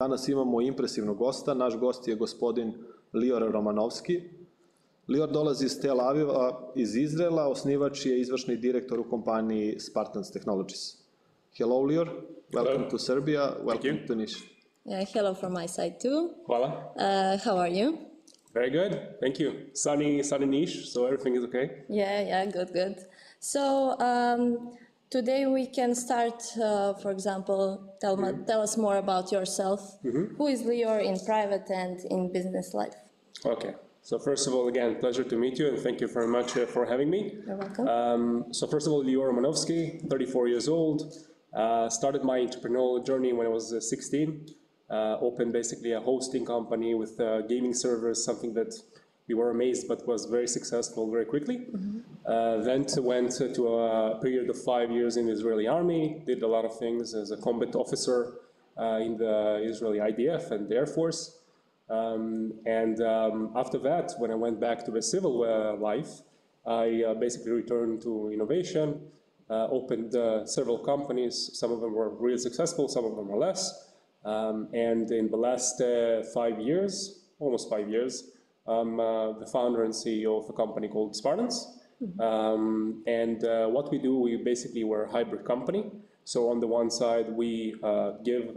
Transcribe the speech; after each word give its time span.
Danas 0.00 0.28
imamo 0.28 0.60
impresivnog 0.60 1.16
gosta, 1.16 1.54
naš 1.54 1.76
gost 1.76 2.08
je 2.08 2.14
gospodin 2.14 2.72
Lior 3.12 3.52
Romanovski. 3.52 4.22
Lior 5.08 5.30
dolazi 5.30 5.66
iz 5.66 5.80
Tel 5.80 6.00
Aviva 6.00 6.72
iz 6.76 6.96
Izrela, 6.96 7.48
osnivač 7.48 8.06
je 8.06 8.20
izvršni 8.20 8.56
direktor 8.56 9.00
u 9.00 9.10
kompaniji 9.10 9.80
Spartans 9.80 10.30
Technologies. 10.30 10.94
Hello 11.58 11.82
Lior, 11.82 12.08
welcome 12.54 12.76
Hello. 12.76 12.90
to 12.90 12.98
Serbia, 12.98 13.52
welcome 13.64 13.90
you. 13.90 14.06
to 14.06 14.14
Niš. 14.14 14.32
Yeah, 14.84 15.14
hello 15.14 15.34
from 15.34 15.52
my 15.52 15.68
side 15.68 15.94
too. 16.02 16.30
Hvala. 16.46 16.68
Uh, 16.96 17.44
how 17.44 17.58
are 17.58 17.80
you? 17.80 17.92
Very 18.54 18.70
good. 18.70 19.00
Thank 19.20 19.40
you. 19.40 19.52
Sunny, 19.74 20.22
sunny 20.22 20.46
niche, 20.46 20.86
so 20.92 21.06
everything 21.06 21.36
is 21.36 21.44
okay. 21.44 21.70
Yeah, 21.88 22.20
yeah, 22.20 22.52
good, 22.52 22.72
good. 22.72 22.96
So 23.40 23.60
um, 23.98 24.70
today 25.10 25.46
we 25.46 25.66
can 25.66 25.94
start, 25.94 26.42
uh, 26.62 26.94
for 26.94 27.10
example, 27.10 27.94
tell, 28.00 28.16
ma- 28.16 28.32
tell 28.46 28.62
us 28.62 28.76
more 28.76 28.96
about 28.96 29.32
yourself. 29.32 29.98
Who 30.02 30.46
is 30.46 30.62
Lior 30.62 31.02
in 31.02 31.18
private 31.24 31.68
and 31.70 32.00
in 32.10 32.32
business 32.32 32.74
life? 32.74 32.94
Okay. 33.44 33.74
So 34.02 34.18
first 34.18 34.46
of 34.46 34.54
all, 34.54 34.68
again, 34.68 34.96
pleasure 35.00 35.24
to 35.24 35.36
meet 35.36 35.58
you, 35.58 35.68
and 35.68 35.78
thank 35.78 36.00
you 36.00 36.08
very 36.08 36.28
much 36.28 36.56
uh, 36.56 36.64
for 36.66 36.86
having 36.86 37.10
me. 37.10 37.36
You're 37.46 37.56
welcome. 37.56 37.88
Um, 37.88 38.44
so 38.52 38.66
first 38.66 38.86
of 38.86 38.92
all, 38.92 39.04
Lior 39.04 39.32
Romanovski, 39.32 40.08
34 40.08 40.48
years 40.48 40.68
old. 40.68 41.12
Uh, 41.52 41.88
started 41.88 42.22
my 42.24 42.38
entrepreneurial 42.38 43.04
journey 43.04 43.32
when 43.32 43.46
I 43.46 43.50
was 43.50 43.72
uh, 43.72 43.80
16. 43.80 44.54
Uh, 44.90 45.18
opened 45.20 45.52
basically 45.52 45.92
a 45.92 46.00
hosting 46.00 46.46
company 46.46 46.94
with 46.94 47.20
uh, 47.20 47.42
gaming 47.42 47.74
servers, 47.74 48.24
something 48.24 48.54
that 48.54 48.74
we 49.28 49.34
were 49.34 49.50
amazed 49.50 49.86
but 49.86 50.06
was 50.06 50.24
very 50.24 50.48
successful 50.48 51.10
very 51.10 51.26
quickly. 51.26 51.66
Uh, 52.28 52.58
then 52.58 52.84
went 52.98 53.30
to 53.32 53.68
a 53.68 54.20
period 54.20 54.50
of 54.50 54.62
five 54.62 54.90
years 54.90 55.16
in 55.16 55.26
the 55.26 55.32
Israeli 55.32 55.66
army, 55.66 56.22
did 56.26 56.42
a 56.42 56.46
lot 56.46 56.66
of 56.66 56.78
things 56.78 57.14
as 57.14 57.30
a 57.30 57.38
combat 57.38 57.74
officer 57.74 58.34
uh, 58.78 58.98
in 59.00 59.16
the 59.16 59.62
Israeli 59.64 59.98
IDF 59.98 60.50
and 60.50 60.68
the 60.68 60.76
Air 60.76 60.86
Force. 60.86 61.38
Um, 61.88 62.52
and 62.66 63.00
um, 63.00 63.52
after 63.56 63.78
that, 63.78 64.12
when 64.18 64.30
I 64.30 64.34
went 64.34 64.60
back 64.60 64.84
to 64.84 64.90
the 64.90 65.00
civil 65.00 65.42
uh, 65.42 65.74
life, 65.80 66.20
I 66.66 67.02
uh, 67.02 67.14
basically 67.14 67.52
returned 67.52 68.02
to 68.02 68.30
innovation, 68.30 69.00
uh, 69.48 69.68
opened 69.68 70.14
uh, 70.14 70.44
several 70.44 70.78
companies. 70.80 71.50
Some 71.54 71.72
of 71.72 71.80
them 71.80 71.94
were 71.94 72.10
really 72.10 72.36
successful, 72.36 72.88
some 72.88 73.06
of 73.06 73.16
them 73.16 73.28
were 73.28 73.38
less. 73.38 73.90
Um, 74.26 74.68
and 74.74 75.10
in 75.10 75.30
the 75.30 75.38
last 75.38 75.80
five 76.34 76.60
years, 76.60 77.24
almost 77.38 77.70
five 77.70 77.88
years, 77.88 78.32
I'm 78.66 79.00
uh, 79.00 79.32
the 79.38 79.46
founder 79.46 79.84
and 79.84 79.94
CEO 79.94 80.44
of 80.44 80.50
a 80.50 80.52
company 80.52 80.88
called 80.88 81.16
Spartans. 81.16 81.77
Um, 82.20 83.02
and 83.06 83.44
uh, 83.44 83.66
what 83.66 83.90
we 83.90 83.98
do, 83.98 84.18
we 84.18 84.36
basically 84.36 84.84
we're 84.84 85.04
a 85.04 85.10
hybrid 85.10 85.44
company. 85.44 85.90
So 86.24 86.50
on 86.50 86.60
the 86.60 86.66
one 86.66 86.90
side, 86.90 87.30
we 87.30 87.74
uh, 87.82 88.12
give 88.24 88.56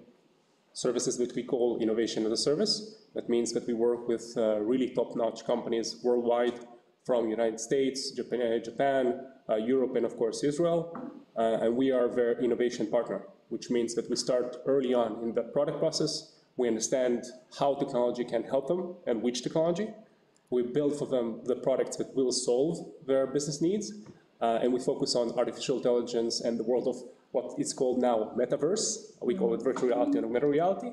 services 0.74 1.18
that 1.18 1.36
we 1.36 1.44
call 1.44 1.80
innovation 1.80 2.26
as 2.26 2.32
a 2.32 2.38
service. 2.38 2.96
That 3.16 3.30
means 3.30 3.52
that 3.54 3.68
we 3.68 3.74
work 3.74 4.08
with 4.08 4.34
uh, 4.38 4.60
really 4.60 4.90
top-notch 4.90 5.46
companies 5.46 5.98
worldwide 6.04 6.60
from 7.06 7.30
United 7.30 7.60
States, 7.60 8.12
Japan, 8.12 8.62
Japan 8.64 9.26
uh, 9.50 9.56
Europe, 9.56 9.96
and 9.96 10.06
of 10.06 10.18
course 10.18 10.44
Israel. 10.44 10.96
Uh, 11.38 11.60
and 11.62 11.76
we 11.76 11.92
are 11.92 12.08
their 12.08 12.40
innovation 12.40 12.88
partner, 12.88 13.24
which 13.50 13.70
means 13.70 13.96
that 13.96 14.10
we 14.10 14.16
start 14.16 14.58
early 14.66 14.94
on 14.94 15.22
in 15.24 15.34
the 15.34 15.44
product 15.44 15.80
process. 15.80 16.36
We 16.58 16.68
understand 16.68 17.26
how 17.58 17.76
technology 17.76 18.24
can 18.24 18.44
help 18.44 18.68
them 18.68 18.96
and 19.08 19.22
which 19.22 19.42
technology. 19.42 19.88
We 20.52 20.62
build 20.64 21.00
for 21.00 21.08
them 21.08 21.42
the 21.46 21.56
products 21.56 21.98
that 21.98 22.14
will 22.16 22.32
solve 22.32 22.78
their 23.08 23.26
business 23.26 23.62
needs. 23.62 23.94
Uh, 24.42 24.60
and 24.62 24.74
we 24.74 24.80
focus 24.80 25.16
on 25.16 25.32
artificial 25.38 25.78
intelligence 25.78 26.42
and 26.42 26.60
the 26.60 26.64
world 26.64 26.88
of 26.88 26.96
what 27.32 27.60
is 27.60 27.74
called 27.74 28.02
now 28.02 28.32
metaverse. 28.38 29.14
We 29.22 29.36
call 29.36 29.54
it 29.54 29.64
virtual 29.64 29.90
reality 29.90 30.18
and 30.18 30.26
augmented 30.26 30.50
reality. 30.50 30.92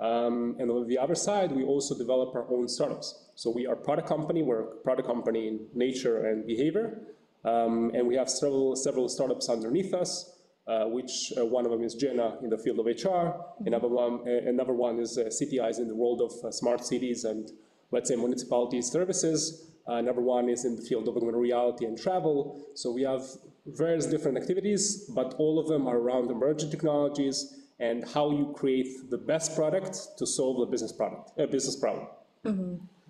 Um, 0.00 0.56
and 0.58 0.70
on 0.70 0.86
the 0.86 0.98
other 0.98 1.14
side, 1.14 1.52
we 1.52 1.64
also 1.64 1.96
develop 1.96 2.34
our 2.34 2.46
own 2.50 2.68
startups. 2.68 3.30
So 3.34 3.50
we 3.50 3.66
are 3.66 3.74
a 3.74 3.76
product 3.76 4.08
company. 4.08 4.42
We're 4.42 4.60
a 4.60 4.76
product 4.76 5.08
company 5.08 5.48
in 5.48 5.66
nature 5.74 6.26
and 6.26 6.46
behavior. 6.46 7.00
Um, 7.44 7.90
and 7.94 8.06
we 8.06 8.14
have 8.16 8.28
several, 8.28 8.76
several 8.76 9.08
startups 9.08 9.48
underneath 9.48 9.92
us, 9.92 10.36
uh, 10.66 10.84
which 10.84 11.32
uh, 11.38 11.44
one 11.44 11.64
of 11.64 11.72
them 11.72 11.82
is 11.82 11.94
Jenna 11.94 12.38
in 12.42 12.50
the 12.50 12.58
field 12.58 12.78
of 12.80 12.86
HR. 12.86 13.34
Another 13.66 13.88
one, 13.88 14.20
uh, 14.26 14.48
another 14.48 14.72
one 14.72 14.98
is 14.98 15.18
uh, 15.18 15.30
City 15.30 15.60
Eyes 15.60 15.78
in 15.78 15.88
the 15.88 15.94
world 15.94 16.20
of 16.22 16.32
uh, 16.44 16.50
smart 16.50 16.84
cities 16.84 17.24
and, 17.24 17.50
let's 17.94 18.08
say, 18.10 18.16
municipality 18.16 18.82
services. 18.82 19.70
Uh, 19.88 19.94
another 20.04 20.20
one 20.20 20.48
is 20.48 20.64
in 20.64 20.76
the 20.76 20.82
field 20.82 21.08
of 21.08 21.16
augmented 21.16 21.40
reality 21.40 21.84
and 21.84 21.96
travel. 22.06 22.36
So 22.74 22.90
we 22.90 23.02
have 23.02 23.22
various 23.66 24.06
different 24.06 24.36
activities, 24.36 25.10
but 25.18 25.34
all 25.38 25.58
of 25.58 25.66
them 25.68 25.86
are 25.86 25.98
around 25.98 26.30
emerging 26.30 26.70
technologies 26.70 27.36
and 27.80 28.06
how 28.14 28.30
you 28.30 28.52
create 28.60 29.10
the 29.10 29.18
best 29.32 29.54
product 29.56 29.94
to 30.18 30.26
solve 30.26 30.56
a 30.66 30.70
business 30.70 30.92
product, 30.92 31.24
a 31.38 31.46
business 31.46 31.76
problem. 31.76 32.06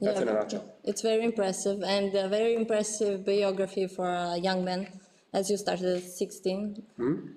That's 0.00 0.20
in 0.20 0.28
a 0.28 0.34
nutshell. 0.34 0.64
It's 0.84 1.02
very 1.02 1.24
impressive 1.24 1.82
and 1.82 2.14
a 2.14 2.28
very 2.28 2.54
impressive 2.54 3.24
biography 3.24 3.86
for 3.86 4.08
a 4.08 4.36
young 4.36 4.64
man, 4.64 4.88
as 5.34 5.50
you 5.50 5.56
started 5.56 5.96
at 5.96 6.02
16. 6.02 6.82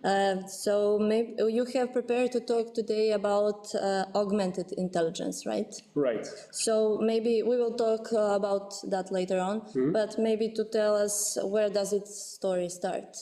Uh, 0.04 0.46
so 0.46 1.00
maybe 1.00 1.34
you 1.50 1.66
have 1.74 1.92
prepared 1.92 2.32
to 2.32 2.40
talk 2.40 2.74
today 2.74 3.12
about 3.12 3.74
uh, 3.76 4.06
augmented 4.16 4.72
intelligence, 4.78 5.46
right? 5.46 5.74
Right. 5.96 6.26
So 6.52 7.00
maybe 7.02 7.42
we 7.42 7.58
will 7.58 7.76
talk 7.76 8.14
uh, 8.14 8.36
about 8.36 8.76
that 8.90 9.12
later 9.12 9.40
on, 9.40 9.64
but 9.92 10.18
maybe 10.20 10.50
to 10.50 10.64
tell 10.64 10.96
us 10.96 11.38
where 11.44 11.70
does 11.70 11.92
its 11.92 12.12
story 12.36 12.70
start? 12.70 13.18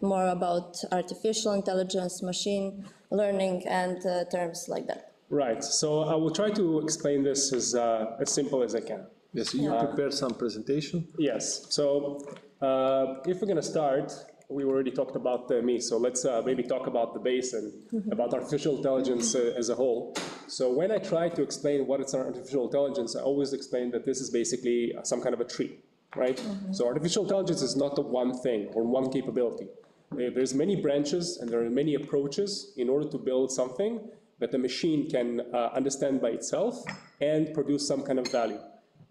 More 0.00 0.26
about 0.28 0.76
artificial 0.90 1.52
intelligence, 1.52 2.22
machine 2.22 2.84
learning, 3.10 3.62
and 3.68 4.04
uh, 4.04 4.24
terms 4.24 4.66
like 4.68 4.86
that. 4.88 5.12
Right. 5.30 5.62
So 5.62 6.02
I 6.02 6.14
will 6.14 6.30
try 6.30 6.50
to 6.50 6.80
explain 6.80 7.22
this 7.22 7.52
as, 7.52 7.74
uh, 7.74 8.16
as 8.20 8.30
simple 8.32 8.62
as 8.62 8.74
I 8.74 8.80
can. 8.80 9.06
Yes, 9.32 9.54
you 9.54 9.70
prepared 9.70 10.14
some 10.14 10.34
presentation. 10.34 11.08
Yes. 11.18 11.66
So 11.68 12.24
uh, 12.60 13.16
if 13.26 13.40
we're 13.40 13.46
going 13.46 13.56
to 13.56 13.62
start, 13.62 14.12
we 14.48 14.64
already 14.64 14.90
talked 14.90 15.16
about 15.16 15.50
uh, 15.50 15.60
me. 15.62 15.80
So 15.80 15.98
let's 15.98 16.24
uh, 16.24 16.42
maybe 16.44 16.62
talk 16.62 16.86
about 16.86 17.14
the 17.14 17.20
base 17.20 17.52
and 17.52 17.72
about 18.12 18.32
artificial 18.32 18.76
intelligence 18.76 19.34
uh, 19.34 19.52
as 19.56 19.68
a 19.68 19.74
whole. 19.74 20.16
So 20.46 20.72
when 20.72 20.92
I 20.92 20.98
try 20.98 21.28
to 21.28 21.42
explain 21.42 21.86
what 21.86 22.00
is 22.00 22.14
artificial 22.14 22.66
intelligence, 22.66 23.16
I 23.16 23.22
always 23.22 23.52
explain 23.52 23.90
that 23.90 24.04
this 24.04 24.20
is 24.20 24.30
basically 24.30 24.94
some 25.02 25.20
kind 25.20 25.34
of 25.34 25.40
a 25.40 25.44
tree, 25.44 25.78
right? 26.14 26.40
So 26.70 26.86
artificial 26.86 27.24
intelligence 27.24 27.62
is 27.62 27.76
not 27.76 27.96
the 27.96 28.02
one 28.02 28.38
thing 28.38 28.68
or 28.74 28.84
one 28.84 29.10
capability. 29.10 29.66
Uh, 30.12 30.30
There's 30.34 30.54
many 30.54 30.76
branches 30.76 31.38
and 31.38 31.50
there 31.50 31.60
are 31.64 31.70
many 31.70 31.94
approaches 31.94 32.72
in 32.76 32.88
order 32.88 33.08
to 33.08 33.18
build 33.18 33.50
something 33.50 34.00
that 34.38 34.52
the 34.52 34.58
machine 34.58 35.10
can 35.10 35.40
uh, 35.52 35.70
understand 35.74 36.20
by 36.20 36.28
itself 36.28 36.84
and 37.20 37.52
produce 37.52 37.88
some 37.88 38.02
kind 38.02 38.18
of 38.20 38.28
value. 38.30 38.60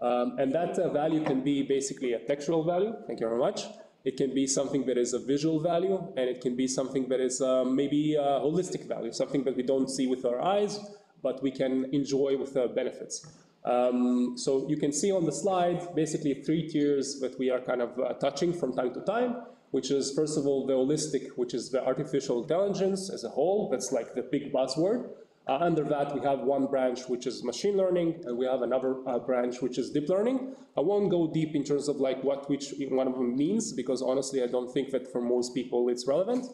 Um, 0.01 0.37
and 0.39 0.53
that 0.53 0.77
uh, 0.77 0.89
value 0.89 1.23
can 1.23 1.41
be 1.41 1.63
basically 1.63 2.13
a 2.13 2.19
textual 2.19 2.63
value, 2.63 2.93
thank 3.07 3.19
you 3.19 3.27
very 3.27 3.39
much. 3.39 3.63
It 4.03 4.17
can 4.17 4.33
be 4.35 4.45
something 4.45 4.85
that 4.85 4.97
is 4.97 5.13
a 5.13 5.19
visual 5.19 5.59
value, 5.59 5.97
and 6.15 6.29
it 6.29 6.41
can 6.41 6.55
be 6.55 6.67
something 6.67 7.09
that 7.09 7.19
is 7.19 7.41
um, 7.41 7.75
maybe 7.75 8.15
a 8.15 8.39
holistic 8.39 8.87
value, 8.87 9.11
something 9.11 9.43
that 9.45 9.55
we 9.55 9.63
don't 9.63 9.89
see 9.89 10.05
with 10.05 10.25
our 10.25 10.39
eyes, 10.41 10.79
but 11.23 11.41
we 11.41 11.49
can 11.49 11.85
enjoy 11.91 12.37
with 12.37 12.53
the 12.53 12.67
benefits. 12.67 13.25
Um, 13.63 14.37
so 14.37 14.69
you 14.69 14.77
can 14.77 14.93
see 14.93 15.11
on 15.11 15.25
the 15.25 15.31
slide 15.31 15.95
basically 15.95 16.35
three 16.35 16.69
tiers 16.69 17.19
that 17.19 17.37
we 17.39 17.49
are 17.49 17.59
kind 17.59 17.81
of 17.81 17.97
uh, 17.97 18.13
touching 18.13 18.53
from 18.53 18.75
time 18.75 18.93
to 18.93 19.01
time, 19.01 19.37
which 19.71 19.89
is 19.89 20.13
first 20.13 20.37
of 20.37 20.45
all 20.45 20.67
the 20.67 20.73
holistic, 20.73 21.29
which 21.35 21.55
is 21.55 21.71
the 21.71 21.83
artificial 21.83 22.43
intelligence 22.43 23.09
as 23.09 23.23
a 23.23 23.29
whole. 23.29 23.69
That's 23.71 23.91
like 23.91 24.13
the 24.13 24.21
big 24.21 24.53
buzzword. 24.53 25.09
Uh, 25.47 25.57
under 25.61 25.83
that, 25.83 26.13
we 26.15 26.21
have 26.21 26.39
one 26.39 26.65
branch 26.65 27.07
which 27.07 27.27
is 27.27 27.43
machine 27.43 27.77
learning, 27.77 28.19
and 28.25 28.35
we 28.35 28.45
have 28.45 28.63
another 28.63 28.95
uh, 29.07 29.19
branch 29.19 29.61
which 29.61 29.77
is 29.77 29.91
deep 29.91 30.09
learning. 30.09 30.55
I 30.75 30.81
won't 30.81 31.11
go 31.11 31.27
deep 31.31 31.55
in 31.55 31.63
terms 31.63 31.87
of 31.87 31.97
like 31.97 32.23
what 32.23 32.49
which 32.49 32.73
one 32.89 33.07
of 33.07 33.13
them 33.13 33.37
means, 33.37 33.71
because 33.71 34.01
honestly, 34.01 34.41
I 34.41 34.47
don't 34.47 34.71
think 34.73 34.89
that 34.89 35.11
for 35.11 35.21
most 35.21 35.53
people 35.53 35.89
it's 35.89 36.07
relevant. 36.07 36.47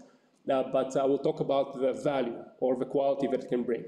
Uh, 0.51 0.63
but 0.73 0.97
I 0.97 1.05
will 1.05 1.19
talk 1.19 1.39
about 1.39 1.79
the 1.79 1.93
value 1.93 2.35
or 2.59 2.75
the 2.75 2.85
quality 2.85 3.27
that 3.27 3.43
it 3.43 3.49
can 3.49 3.61
bring. 3.61 3.85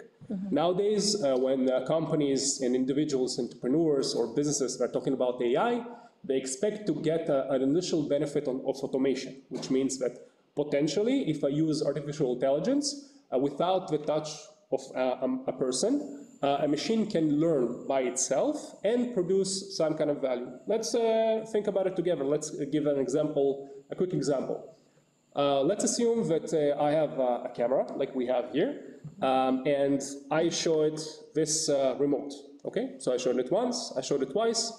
Nowadays, 0.52 1.22
uh, 1.22 1.36
when 1.36 1.70
uh, 1.70 1.84
companies 1.86 2.62
and 2.62 2.76
individuals, 2.76 3.40
entrepreneurs 3.40 4.14
or 4.14 4.28
businesses 4.28 4.80
are 4.80 4.88
talking 4.88 5.14
about 5.14 5.42
AI, 5.42 5.84
they 6.24 6.38
expect 6.38 6.86
to 6.88 6.94
get 6.94 7.28
a, 7.28 7.52
an 7.52 7.62
initial 7.64 8.08
benefit 8.08 8.48
on, 8.48 8.62
of 8.68 8.78
automation, 8.78 9.42
which 9.50 9.70
means 9.70 9.98
that 9.98 10.28
potentially, 10.56 11.30
if 11.30 11.44
I 11.44 11.50
use 11.50 11.84
artificial 11.84 12.34
intelligence 12.34 13.10
uh, 13.34 13.40
without 13.40 13.90
the 13.90 13.98
touch 13.98 14.30
of 14.74 14.82
uh, 14.96 15.24
um, 15.24 15.44
a 15.48 15.54
person, 15.54 16.26
uh, 16.42 16.58
a 16.62 16.68
machine 16.68 17.10
can 17.10 17.40
learn 17.40 17.88
by 17.88 18.02
itself 18.02 18.76
and 18.84 19.14
produce 19.14 19.78
some 19.78 19.96
kind 19.96 20.10
of 20.10 20.22
value. 20.22 20.50
Let's 20.68 20.94
uh, 20.94 21.46
think 21.52 21.68
about 21.68 21.88
it 21.88 21.96
together. 21.96 22.24
Let's 22.24 22.50
give 22.50 22.86
an 22.86 23.00
example, 23.00 23.70
a 23.90 23.96
quick 23.96 24.14
example. 24.14 24.76
Uh, 25.36 25.62
let's 25.62 25.84
assume 25.84 26.28
that 26.28 26.54
uh, 26.54 26.82
I 26.82 26.92
have 26.92 27.18
a 27.18 27.52
camera, 27.56 27.86
like 27.96 28.14
we 28.14 28.28
have 28.28 28.52
here, 28.52 29.00
um, 29.22 29.64
and 29.66 30.02
I 30.30 30.50
show 30.50 30.84
it 30.84 31.02
this 31.34 31.70
uh, 31.70 31.96
remote, 31.98 32.34
okay? 32.66 32.96
So 33.00 33.14
I 33.14 33.18
showed 33.18 33.40
it 33.40 33.52
once, 33.52 33.94
I 33.98 34.02
showed 34.02 34.22
it 34.22 34.32
twice. 34.32 34.72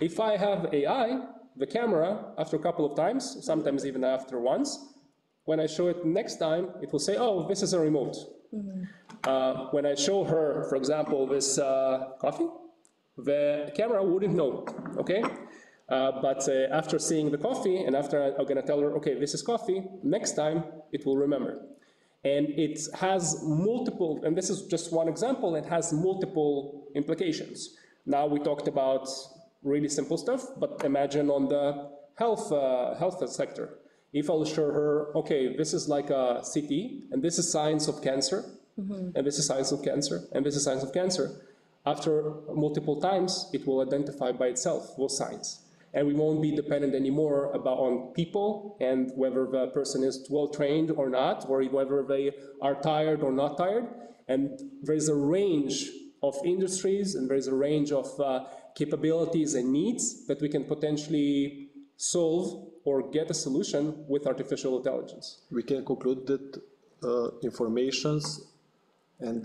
If 0.00 0.18
I 0.18 0.36
have 0.36 0.72
AI, 0.72 1.20
the 1.56 1.66
camera, 1.66 2.32
after 2.38 2.56
a 2.56 2.60
couple 2.60 2.86
of 2.86 2.96
times, 2.96 3.44
sometimes 3.44 3.84
even 3.84 4.02
after 4.04 4.38
once, 4.38 4.94
when 5.44 5.60
I 5.60 5.66
show 5.66 5.88
it 5.88 6.06
next 6.06 6.36
time, 6.36 6.70
it 6.80 6.92
will 6.92 7.00
say, 7.00 7.16
oh, 7.18 7.46
this 7.48 7.62
is 7.62 7.72
a 7.74 7.80
remote. 7.80 8.16
Uh, 9.24 9.66
when 9.70 9.84
I 9.84 9.94
show 9.94 10.24
her, 10.24 10.64
for 10.68 10.76
example, 10.76 11.26
this 11.26 11.58
uh, 11.58 12.12
coffee, 12.20 12.48
the 13.16 13.72
camera 13.76 14.02
wouldn't 14.02 14.34
know, 14.34 14.64
okay? 14.96 15.22
Uh, 15.88 16.12
but 16.20 16.46
uh, 16.48 16.68
after 16.70 16.98
seeing 16.98 17.30
the 17.30 17.38
coffee, 17.38 17.84
and 17.84 17.96
after 17.96 18.34
I'm 18.38 18.46
gonna 18.46 18.62
tell 18.62 18.80
her, 18.80 18.92
okay, 18.96 19.14
this 19.18 19.34
is 19.34 19.42
coffee, 19.42 19.82
next 20.02 20.32
time 20.32 20.64
it 20.92 21.04
will 21.06 21.16
remember. 21.16 21.60
And 22.24 22.48
it 22.50 22.78
has 22.94 23.42
multiple, 23.42 24.20
and 24.24 24.36
this 24.36 24.50
is 24.50 24.62
just 24.66 24.92
one 24.92 25.08
example, 25.08 25.56
it 25.56 25.66
has 25.66 25.92
multiple 25.92 26.88
implications. 26.94 27.76
Now 28.06 28.26
we 28.26 28.38
talked 28.38 28.68
about 28.68 29.08
really 29.62 29.88
simple 29.88 30.18
stuff, 30.18 30.46
but 30.58 30.82
imagine 30.84 31.30
on 31.30 31.48
the 31.48 31.90
health, 32.14 32.52
uh, 32.52 32.94
health 32.96 33.26
sector. 33.30 33.78
If 34.12 34.30
I'll 34.30 34.44
show 34.44 34.70
her, 34.70 35.16
okay, 35.16 35.56
this 35.56 35.74
is 35.74 35.88
like 35.88 36.10
a 36.10 36.42
CT, 36.52 36.70
and 37.12 37.22
this 37.22 37.38
is 37.38 37.50
signs 37.52 37.88
of 37.88 38.02
cancer, 38.02 38.44
mm-hmm. 38.78 39.10
and 39.14 39.26
this 39.26 39.38
is 39.38 39.46
signs 39.46 39.70
of 39.72 39.82
cancer, 39.82 40.22
and 40.32 40.44
this 40.44 40.56
is 40.56 40.64
signs 40.64 40.82
of 40.82 40.92
cancer, 40.92 41.42
after 41.84 42.34
multiple 42.54 43.00
times, 43.00 43.50
it 43.52 43.66
will 43.66 43.80
identify 43.80 44.32
by 44.32 44.46
itself 44.46 44.96
those 44.96 45.16
signs 45.16 45.60
and 45.94 46.06
we 46.06 46.14
won't 46.14 46.42
be 46.42 46.54
dependent 46.54 46.94
anymore 46.94 47.50
about 47.54 47.78
on 47.78 48.12
people 48.12 48.76
and 48.80 49.10
whether 49.16 49.46
the 49.46 49.68
person 49.68 50.02
is 50.02 50.26
well 50.30 50.48
trained 50.48 50.90
or 50.90 51.08
not, 51.08 51.46
or 51.48 51.62
whether 51.64 52.02
they 52.02 52.30
are 52.60 52.74
tired 52.74 53.22
or 53.22 53.32
not 53.32 53.56
tired. 53.56 53.86
And 54.28 54.60
there's 54.82 55.08
a 55.08 55.14
range 55.14 55.88
of 56.22 56.36
industries 56.44 57.14
and 57.14 57.30
there's 57.30 57.46
a 57.46 57.54
range 57.54 57.90
of 57.92 58.08
uh, 58.20 58.44
capabilities 58.74 59.54
and 59.54 59.72
needs 59.72 60.26
that 60.26 60.40
we 60.40 60.48
can 60.48 60.64
potentially 60.64 61.70
solve 61.96 62.70
or 62.88 62.96
get 63.16 63.26
a 63.30 63.38
solution 63.46 63.82
with 64.12 64.26
artificial 64.32 64.72
intelligence. 64.80 65.26
We 65.50 65.62
can 65.70 65.84
conclude 65.84 66.20
that 66.32 66.46
uh, 67.10 67.28
informations 67.50 68.22
and 69.20 69.38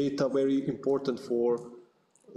data 0.00 0.28
very 0.28 0.58
important 0.74 1.18
for 1.28 1.48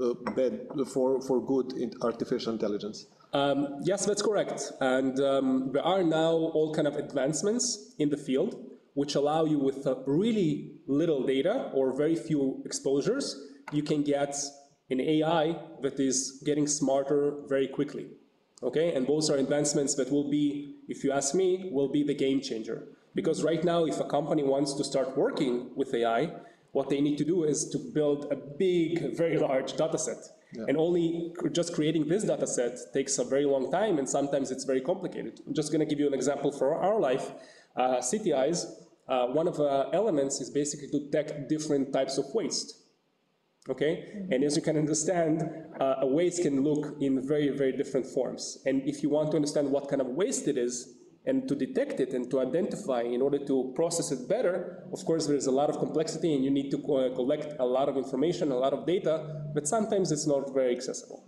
uh, 0.02 0.14
bad 0.38 0.54
for 0.94 1.10
for 1.28 1.38
good 1.54 1.68
in 1.84 1.90
artificial 2.10 2.52
intelligence. 2.58 2.98
Um, 3.40 3.58
yes, 3.92 4.06
that's 4.06 4.24
correct. 4.30 4.60
And 4.80 5.20
um, 5.20 5.72
there 5.74 5.86
are 5.94 6.04
now 6.04 6.34
all 6.56 6.70
kind 6.78 6.88
of 6.92 6.96
advancements 7.06 7.96
in 7.98 8.10
the 8.10 8.18
field 8.28 8.52
which 8.94 9.16
allow 9.16 9.46
you 9.46 9.58
with 9.58 9.86
uh, 9.88 9.96
really 10.06 10.72
little 10.88 11.24
data 11.24 11.70
or 11.74 11.96
very 11.96 12.16
few 12.16 12.62
exposures, 12.66 13.36
you 13.72 13.82
can 13.82 14.04
get 14.04 14.36
an 14.90 15.00
AI 15.02 15.58
that 15.82 16.00
is 16.00 16.42
getting 16.46 16.68
smarter 16.68 17.34
very 17.48 17.68
quickly. 17.68 18.08
Okay, 18.64 18.94
and 18.94 19.06
those 19.06 19.30
are 19.30 19.36
advancements 19.38 19.96
that 19.96 20.10
will 20.10 20.30
be, 20.30 20.76
if 20.88 21.04
you 21.04 21.12
ask 21.12 21.36
me, 21.36 21.70
will 21.72 21.90
be 21.90 22.04
the 22.04 22.14
game 22.14 22.40
changer. 22.40 22.88
Because 23.14 23.44
right 23.44 23.64
now, 23.64 23.86
if 23.86 24.00
a 24.00 24.06
company 24.06 24.44
wants 24.44 24.74
to 24.74 24.84
start 24.84 25.18
working 25.18 25.72
with 25.76 25.94
AI, 25.94 26.32
what 26.72 26.90
they 26.90 27.02
need 27.02 27.18
to 27.18 27.26
do 27.26 27.44
is 27.44 27.70
to 27.70 27.78
build 27.78 28.32
a 28.32 28.36
big, 28.36 29.16
very 29.16 29.38
large 29.38 29.74
data 29.74 29.98
set. 29.98 30.18
Yeah. 30.54 30.66
And 30.68 30.78
only 30.78 31.34
just 31.52 31.74
creating 31.74 32.08
this 32.08 32.24
data 32.24 32.48
set 32.48 32.78
takes 32.94 33.18
a 33.18 33.24
very 33.24 33.46
long 33.46 33.72
time, 33.72 34.00
and 34.00 34.08
sometimes 34.08 34.50
it's 34.50 34.64
very 34.64 34.82
complicated. 34.82 35.42
I'm 35.46 35.54
just 35.54 35.72
going 35.72 35.80
to 35.82 35.86
give 35.86 36.00
you 36.00 36.08
an 36.08 36.14
example 36.14 36.52
for 36.52 36.76
our 36.76 37.00
life. 37.00 37.32
Uh, 37.76 38.02
City 38.02 38.34
Eyes, 38.34 38.66
uh, 39.08 39.28
one 39.28 39.48
of 39.48 39.58
the 39.58 39.90
elements 39.94 40.40
is 40.42 40.50
basically 40.50 40.88
to 40.90 41.00
detect 41.00 41.50
different 41.50 41.92
types 41.92 42.18
of 42.18 42.26
waste. 42.34 42.83
Okay, 43.70 43.94
mm 43.94 44.04
-hmm. 44.04 44.34
and 44.34 44.44
as 44.44 44.56
you 44.58 44.64
can 44.64 44.78
understand, 44.78 45.42
uh, 45.80 46.06
a 46.06 46.08
waste 46.18 46.44
can 46.44 46.64
look 46.64 46.96
in 47.00 47.22
very, 47.22 47.50
very 47.50 47.72
different 47.82 48.08
forms. 48.16 48.62
And 48.66 48.76
if 48.92 48.96
you 49.04 49.10
want 49.18 49.32
to 49.32 49.36
understand 49.38 49.72
what 49.72 49.88
kind 49.90 50.02
of 50.02 50.08
waste 50.22 50.46
it 50.52 50.58
is, 50.58 50.74
and 51.26 51.48
to 51.48 51.56
detect 51.56 52.00
it 52.00 52.14
and 52.14 52.30
to 52.30 52.40
identify 52.40 53.02
in 53.02 53.22
order 53.22 53.40
to 53.46 53.72
process 53.76 54.12
it 54.12 54.28
better, 54.28 54.84
of 54.92 55.06
course, 55.06 55.26
there's 55.26 55.48
a 55.48 55.52
lot 55.52 55.70
of 55.70 55.80
complexity 55.80 56.36
and 56.36 56.44
you 56.44 56.52
need 56.52 56.70
to 56.70 56.78
uh, 56.78 57.16
collect 57.16 57.56
a 57.60 57.66
lot 57.66 57.88
of 57.88 57.96
information, 57.96 58.52
a 58.52 58.58
lot 58.58 58.74
of 58.74 58.86
data, 58.86 59.50
but 59.54 59.68
sometimes 59.68 60.12
it's 60.12 60.28
not 60.28 60.54
very 60.54 60.76
accessible. 60.76 61.24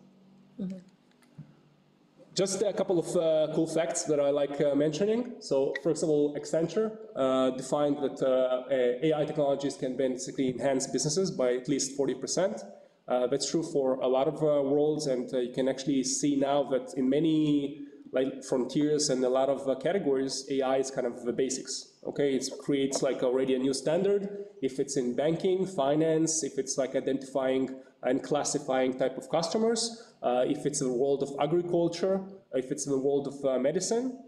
Just 2.35 2.61
a 2.63 2.73
couple 2.73 2.99
of 2.99 3.07
uh, 3.15 3.53
cool 3.55 3.65
facts 3.65 4.03
that 4.03 4.19
I 4.19 4.29
like 4.29 4.59
uh, 4.59 4.75
mentioning. 4.75 5.35
So, 5.39 5.73
of 5.85 6.09
all, 6.09 6.35
Accenture 6.37 6.97
uh, 7.15 7.51
defined 7.51 7.97
that 8.03 8.21
uh, 8.21 8.63
AI 8.69 9.23
technologies 9.23 9.77
can 9.77 9.95
basically 9.95 10.49
enhance 10.49 10.85
businesses 10.85 11.31
by 11.31 11.53
at 11.53 11.69
least 11.69 11.97
40%. 11.97 12.61
Uh, 13.07 13.27
that's 13.27 13.49
true 13.49 13.63
for 13.63 13.93
a 14.01 14.07
lot 14.07 14.27
of 14.27 14.41
worlds, 14.41 15.07
and 15.07 15.31
you 15.31 15.53
can 15.53 15.69
actually 15.69 16.03
see 16.03 16.35
now 16.35 16.63
that 16.63 16.93
in 16.97 17.09
many 17.09 17.85
like 18.11 18.43
frontiers 18.43 19.09
and 19.09 19.23
a 19.23 19.29
lot 19.29 19.49
of 19.49 19.67
uh, 19.67 19.75
categories, 19.75 20.45
AI 20.49 20.77
is 20.77 20.91
kind 20.91 21.07
of 21.07 21.23
the 21.25 21.33
basics. 21.33 21.93
Okay, 22.05 22.35
it 22.35 22.49
creates 22.59 23.01
like 23.01 23.23
already 23.23 23.55
a 23.55 23.59
new 23.59 23.73
standard. 23.73 24.45
If 24.61 24.79
it's 24.79 24.97
in 24.97 25.15
banking, 25.15 25.65
finance, 25.65 26.43
if 26.43 26.57
it's 26.57 26.77
like 26.77 26.95
identifying 26.95 27.75
and 28.03 28.23
classifying 28.23 28.97
type 28.97 29.17
of 29.17 29.29
customers, 29.29 29.81
uh, 30.14 30.14
if 30.25 30.65
it's 30.65 30.81
in 30.81 30.87
the 30.87 30.93
world 30.93 31.21
of 31.23 31.29
agriculture, 31.39 32.21
if 32.53 32.71
it's 32.71 32.85
in 32.85 32.91
the 32.91 32.99
world 32.99 33.27
of 33.27 33.45
uh, 33.45 33.59
medicine. 33.59 34.19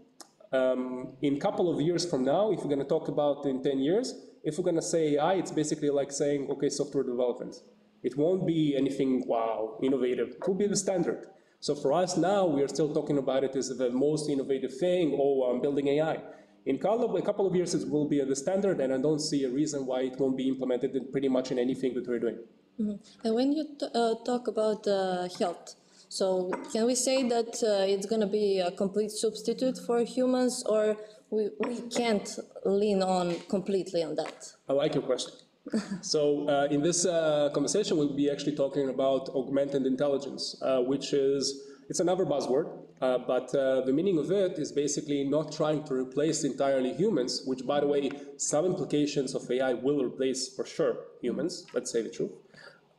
Um, 0.52 1.12
in 1.20 1.36
a 1.36 1.40
couple 1.40 1.72
of 1.72 1.80
years 1.80 2.08
from 2.08 2.24
now, 2.24 2.50
if 2.52 2.60
we're 2.60 2.74
going 2.74 2.86
to 2.88 2.92
talk 2.96 3.08
about 3.08 3.44
in 3.44 3.62
10 3.62 3.80
years, 3.80 4.14
if 4.44 4.56
we're 4.56 4.64
going 4.64 4.76
to 4.76 4.82
say 4.82 5.14
AI, 5.14 5.34
it's 5.34 5.50
basically 5.50 5.90
like 5.90 6.10
saying, 6.10 6.48
okay, 6.50 6.70
software 6.70 7.04
development. 7.04 7.56
It 8.02 8.16
won't 8.16 8.46
be 8.46 8.76
anything, 8.76 9.26
wow, 9.26 9.78
innovative. 9.82 10.28
It 10.30 10.46
will 10.46 10.54
be 10.54 10.66
the 10.66 10.76
standard. 10.76 11.26
So 11.60 11.74
for 11.74 11.92
us 11.92 12.16
now, 12.16 12.46
we 12.46 12.62
are 12.62 12.68
still 12.68 12.94
talking 12.94 13.18
about 13.18 13.42
it 13.42 13.56
as 13.56 13.68
the 13.76 13.90
most 13.90 14.30
innovative 14.30 14.74
thing, 14.78 15.18
oh, 15.20 15.50
I'm 15.50 15.60
building 15.60 15.88
AI. 15.88 16.18
In 16.64 16.76
a 16.76 17.22
couple 17.22 17.46
of 17.46 17.56
years, 17.56 17.74
it 17.74 17.88
will 17.88 18.08
be 18.08 18.22
the 18.22 18.36
standard, 18.36 18.80
and 18.80 18.92
I 18.92 18.98
don't 18.98 19.20
see 19.20 19.44
a 19.44 19.48
reason 19.50 19.86
why 19.86 20.02
it 20.02 20.18
won't 20.20 20.36
be 20.36 20.48
implemented 20.48 20.94
in 20.94 21.10
pretty 21.10 21.28
much 21.28 21.50
in 21.50 21.58
anything 21.58 21.94
that 21.94 22.06
we're 22.06 22.20
doing. 22.20 22.38
Mm 22.78 22.86
-hmm. 22.86 22.98
And 23.24 23.34
when 23.38 23.48
you 23.56 23.64
uh, 24.00 24.14
talk 24.30 24.48
about 24.48 24.86
uh, 24.86 25.24
health, 25.40 25.66
so 26.08 26.50
can 26.72 26.86
we 26.86 26.94
say 26.94 27.28
that 27.28 27.62
uh, 27.62 27.92
it's 27.92 28.06
going 28.06 28.20
to 28.20 28.26
be 28.26 28.60
a 28.60 28.70
complete 28.70 29.10
substitute 29.10 29.78
for 29.86 30.00
humans, 30.00 30.62
or 30.66 30.96
we, 31.30 31.50
we 31.60 31.80
can't 31.90 32.38
lean 32.64 33.02
on 33.02 33.38
completely 33.48 34.02
on 34.02 34.14
that? 34.16 34.52
I 34.68 34.72
like 34.72 34.94
your 34.94 35.04
question 35.04 35.34
so 36.00 36.48
uh, 36.48 36.66
in 36.70 36.82
this 36.82 37.04
uh, 37.04 37.50
conversation, 37.52 37.96
we'll 37.96 38.16
be 38.16 38.30
actually 38.30 38.56
talking 38.56 38.88
about 38.88 39.28
augmented 39.30 39.86
intelligence, 39.86 40.56
uh, 40.62 40.80
which 40.80 41.12
is, 41.12 41.62
it's 41.88 42.00
another 42.00 42.24
buzzword, 42.24 42.70
uh, 43.00 43.18
but 43.18 43.54
uh, 43.54 43.82
the 43.82 43.92
meaning 43.92 44.18
of 44.18 44.30
it 44.30 44.58
is 44.58 44.72
basically 44.72 45.24
not 45.24 45.52
trying 45.52 45.84
to 45.84 45.94
replace 45.94 46.44
entirely 46.44 46.92
humans, 46.94 47.42
which 47.46 47.66
by 47.66 47.80
the 47.80 47.86
way, 47.86 48.10
some 48.36 48.64
implications 48.64 49.34
of 49.34 49.50
AI 49.50 49.74
will 49.74 50.04
replace 50.04 50.48
for 50.48 50.64
sure 50.64 50.96
humans, 51.20 51.66
let's 51.74 51.90
say 51.90 52.02
the 52.02 52.10
truth. 52.10 52.32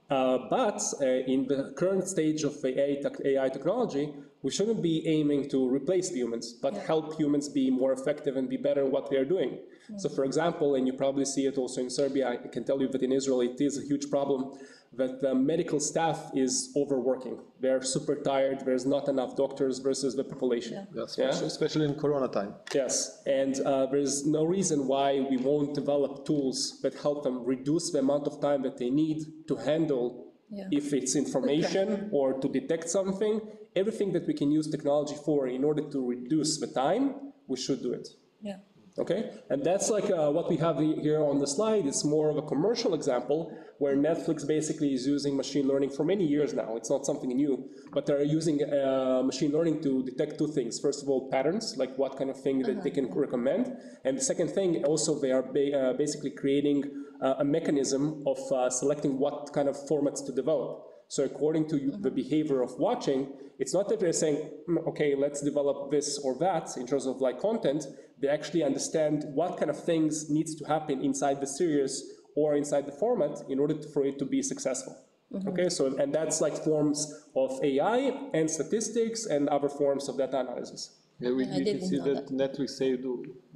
Uh, 0.10 0.40
but 0.50 0.82
in 1.02 1.46
the 1.48 1.74
current 1.78 2.08
stage 2.08 2.44
of 2.44 2.54
AI, 2.66 2.98
AI 3.26 3.50
technology, 3.50 4.12
we 4.42 4.52
shouldn't 4.52 4.82
be 4.82 5.06
aiming 5.08 5.50
to 5.50 5.70
replace 5.70 6.10
humans, 6.10 6.54
but 6.54 6.74
yeah. 6.74 6.86
help 6.88 7.20
humans 7.20 7.50
be 7.50 7.70
more 7.70 7.92
effective 7.92 8.38
and 8.38 8.50
be 8.50 8.58
better 8.58 8.86
in 8.86 8.92
what 8.92 9.10
they 9.10 9.18
are 9.18 9.26
doing. 9.26 9.60
Yeah. 9.90 9.98
So 9.98 10.10
for 10.10 10.24
example, 10.24 10.76
and 10.76 10.88
you 10.88 10.94
probably 10.94 11.26
see 11.26 11.46
it 11.46 11.58
also 11.58 11.82
in 11.82 11.90
Serbia, 11.90 12.30
I 12.30 12.48
can 12.48 12.64
tell 12.64 12.82
you 12.82 12.88
that 12.88 13.04
in 13.04 13.12
Israel 13.12 13.42
it 13.42 13.60
is 13.60 13.78
a 13.78 13.82
huge 13.82 14.10
problem 14.10 14.58
that 14.94 15.22
the 15.22 15.36
medical 15.36 15.80
staff 15.80 16.32
is 16.34 16.72
overworking. 16.76 17.40
They're 17.60 17.82
super 17.82 18.16
tired, 18.16 18.66
there's 18.66 18.86
not 18.86 19.08
enough 19.08 19.36
doctors 19.36 19.80
versus 19.80 20.16
the 20.16 20.24
population. 20.24 20.74
Yeah. 20.74 21.02
Yes, 21.02 21.16
yeah? 21.18 21.30
especially 21.30 21.86
in 21.86 21.96
Corona 21.96 22.28
time. 22.28 22.56
Yes, 22.74 23.22
and 23.26 23.60
uh, 23.62 23.86
there's 23.86 24.26
no 24.26 24.46
reason 24.46 24.88
why 24.88 25.20
we 25.30 25.38
won't 25.38 25.76
develop 25.76 26.26
tools 26.26 26.80
that 26.82 26.96
help 26.96 27.24
them 27.24 27.46
reduce 27.46 27.92
the 27.92 28.00
amount 28.00 28.26
of 28.28 28.42
time 28.42 28.64
that 28.64 28.78
they 28.78 28.90
need 28.90 29.26
to 29.48 29.56
handle 29.56 30.34
yeah. 30.50 30.66
if 30.72 30.94
it's 30.94 31.16
information 31.16 32.10
or 32.12 32.34
to 32.34 32.48
detect 32.48 32.90
something, 32.90 33.42
everything 33.76 34.12
that 34.14 34.26
we 34.28 34.34
can 34.34 34.52
use 34.52 34.68
technology 34.68 35.16
for 35.26 35.48
in 35.48 35.64
order 35.64 35.84
to 35.90 36.08
reduce 36.08 36.60
the 36.60 36.68
time, 36.68 37.34
we 37.48 37.58
should 37.58 37.82
do 37.82 37.94
it. 37.94 38.08
Yeah. 38.42 38.58
Okay, 39.00 39.32
and 39.50 39.64
that's 39.64 39.90
like 39.90 40.10
uh, 40.12 40.30
what 40.30 40.50
we 40.50 40.58
have 40.58 40.78
here 40.80 41.24
on 41.24 41.40
the 41.40 41.48
slide. 41.48 41.86
It's 41.86 42.04
more 42.04 42.30
of 42.30 42.36
a 42.36 42.42
commercial 42.42 42.94
example 42.94 43.58
where 43.78 43.96
Netflix 43.96 44.46
basically 44.46 44.94
is 44.94 45.08
using 45.08 45.38
machine 45.38 45.68
learning 45.70 45.92
for 45.92 46.04
many 46.04 46.26
years 46.26 46.54
now. 46.54 46.76
It's 46.76 46.90
not 46.90 47.06
something 47.06 47.30
new, 47.30 47.70
but 47.94 48.06
they're 48.06 48.24
using 48.24 48.62
uh, 48.62 49.24
machine 49.24 49.54
learning 49.54 49.82
to 49.84 50.04
detect 50.04 50.38
two 50.38 50.50
things. 50.50 50.80
First 50.82 51.02
of 51.02 51.08
all, 51.08 51.30
patterns, 51.30 51.76
like 51.78 51.98
what 51.98 52.18
kind 52.18 52.30
of 52.30 52.38
thing 52.42 52.58
uh 52.58 52.62
-huh. 52.62 52.74
that 52.74 52.84
they 52.84 52.92
can 52.92 53.06
uh-huh. 53.06 53.26
recommend. 53.26 53.64
And 54.06 54.18
the 54.20 54.26
second 54.32 54.50
thing, 54.58 54.70
also 54.86 55.12
they 55.24 55.32
are 55.32 55.46
ba 55.56 55.66
uh, 55.82 55.98
basically 55.98 56.32
creating 56.42 56.80
uh, 57.22 57.44
a 57.44 57.46
mechanism 57.58 58.04
of 58.26 58.40
uh, 58.52 58.70
selecting 58.70 59.14
what 59.24 59.38
kind 59.54 59.68
of 59.70 59.76
formats 59.90 60.22
to 60.28 60.32
develop. 60.42 60.89
So 61.10 61.24
according 61.24 61.68
to 61.70 61.92
the 62.00 62.12
behavior 62.12 62.62
of 62.62 62.78
watching, 62.78 63.34
it's 63.58 63.74
not 63.74 63.90
that 63.90 64.00
they're 64.00 64.14
saying, 64.14 64.38
mm, 64.70 64.88
okay, 64.88 65.16
let's 65.16 65.42
develop 65.42 65.92
this 65.92 66.20
or 66.20 66.36
that 66.36 66.78
in 66.78 66.86
terms 66.86 67.06
of 67.08 67.20
like 67.20 67.40
content. 67.42 67.88
They 68.22 68.28
actually 68.28 68.64
understand 68.64 69.26
what 69.34 69.58
kind 69.58 69.72
of 69.72 69.84
things 69.84 70.30
needs 70.30 70.54
to 70.56 70.66
happen 70.66 71.04
inside 71.04 71.42
the 71.42 71.48
series 71.48 72.04
or 72.36 72.56
inside 72.56 72.86
the 72.86 72.92
format 72.92 73.42
in 73.50 73.60
order 73.60 73.74
to, 73.74 73.88
for 73.90 74.06
it 74.06 74.20
to 74.20 74.26
be 74.26 74.42
successful. 74.44 74.96
Mm 75.32 75.40
-hmm. 75.40 75.50
Okay, 75.50 75.70
so 75.70 75.84
and 76.02 76.14
that's 76.14 76.38
like 76.46 76.56
forms 76.70 77.00
of 77.34 77.50
AI 77.64 78.00
and 78.38 78.46
statistics 78.58 79.28
and 79.34 79.42
other 79.50 79.70
forms 79.70 80.10
of 80.10 80.16
data 80.18 80.38
analysis. 80.46 80.82
Yeah, 81.20 81.36
we, 81.38 81.44
I 81.44 81.58
we 81.58 81.64
can 81.70 81.82
see 81.90 81.98
know 81.98 82.14
that 82.14 82.30
Netflix 82.42 82.70
saved 82.84 83.04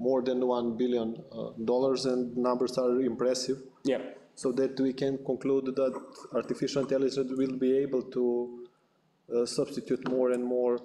more 0.08 0.22
than 0.24 0.40
1 0.42 0.78
billion 0.82 1.10
uh, 1.32 1.52
dollars 1.72 2.06
and 2.06 2.36
numbers 2.36 2.78
are 2.78 3.02
impressive. 3.02 3.58
Yeah. 3.92 4.02
So 4.36 4.52
that 4.54 4.80
we 4.80 4.94
can 4.94 5.24
conclude 5.24 5.76
that 5.76 5.94
artificial 6.34 6.82
intelligence 6.84 7.32
will 7.36 7.58
be 7.58 7.78
able 7.78 8.02
to 8.02 8.68
uh, 9.34 9.46
substitute 9.46 10.08
more 10.10 10.32
and 10.32 10.44
more 10.44 10.80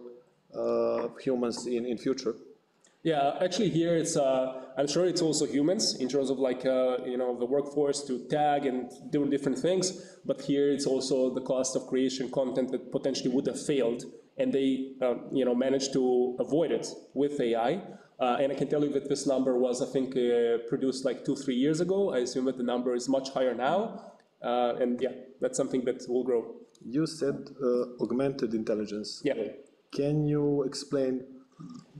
uh, 0.54 1.08
humans 1.20 1.66
in, 1.66 1.86
in 1.86 1.98
future. 1.98 2.34
Yeah, 3.02 3.36
actually 3.40 3.70
here 3.70 3.96
it's, 3.96 4.16
uh, 4.16 4.64
I'm 4.76 4.88
sure 4.88 5.06
it's 5.06 5.22
also 5.22 5.46
humans 5.46 5.96
in 6.00 6.08
terms 6.08 6.30
of 6.30 6.38
like, 6.38 6.66
uh, 6.66 6.98
you 7.06 7.16
know, 7.16 7.38
the 7.38 7.46
workforce 7.46 8.02
to 8.04 8.26
tag 8.28 8.66
and 8.66 8.90
do 9.10 9.24
different 9.30 9.58
things, 9.58 10.18
but 10.24 10.40
here 10.42 10.70
it's 10.70 10.86
also 10.86 11.32
the 11.32 11.40
cost 11.40 11.76
of 11.76 11.86
creation 11.86 12.30
content 12.30 12.72
that 12.72 12.90
potentially 12.90 13.30
would 13.30 13.46
have 13.46 13.60
failed 13.64 14.04
and 14.36 14.52
they, 14.52 14.92
um, 15.00 15.26
you 15.32 15.44
know, 15.44 15.54
managed 15.54 15.92
to 15.92 16.36
avoid 16.38 16.70
it 16.72 16.86
with 17.14 17.40
AI. 17.40 17.80
Uh, 18.20 18.36
and 18.40 18.50
I 18.50 18.54
can 18.56 18.68
tell 18.68 18.82
you 18.84 18.92
that 18.92 19.08
this 19.08 19.26
number 19.26 19.56
was, 19.56 19.80
I 19.80 19.86
think, 19.86 20.16
uh, 20.16 20.58
produced 20.68 21.04
like 21.04 21.24
two, 21.24 21.36
three 21.36 21.54
years 21.54 21.80
ago. 21.80 22.12
I 22.12 22.18
assume 22.18 22.46
that 22.46 22.56
the 22.56 22.64
number 22.64 22.94
is 22.94 23.08
much 23.08 23.30
higher 23.30 23.54
now. 23.54 24.12
Uh, 24.42 24.74
and 24.80 25.00
yeah, 25.00 25.12
that's 25.40 25.56
something 25.56 25.84
that 25.84 26.04
will 26.08 26.24
grow. 26.24 26.56
You 26.84 27.06
said 27.06 27.50
uh, 27.62 28.02
augmented 28.02 28.54
intelligence. 28.54 29.22
Yeah. 29.24 29.34
Can 29.92 30.26
you 30.26 30.62
explain 30.64 31.24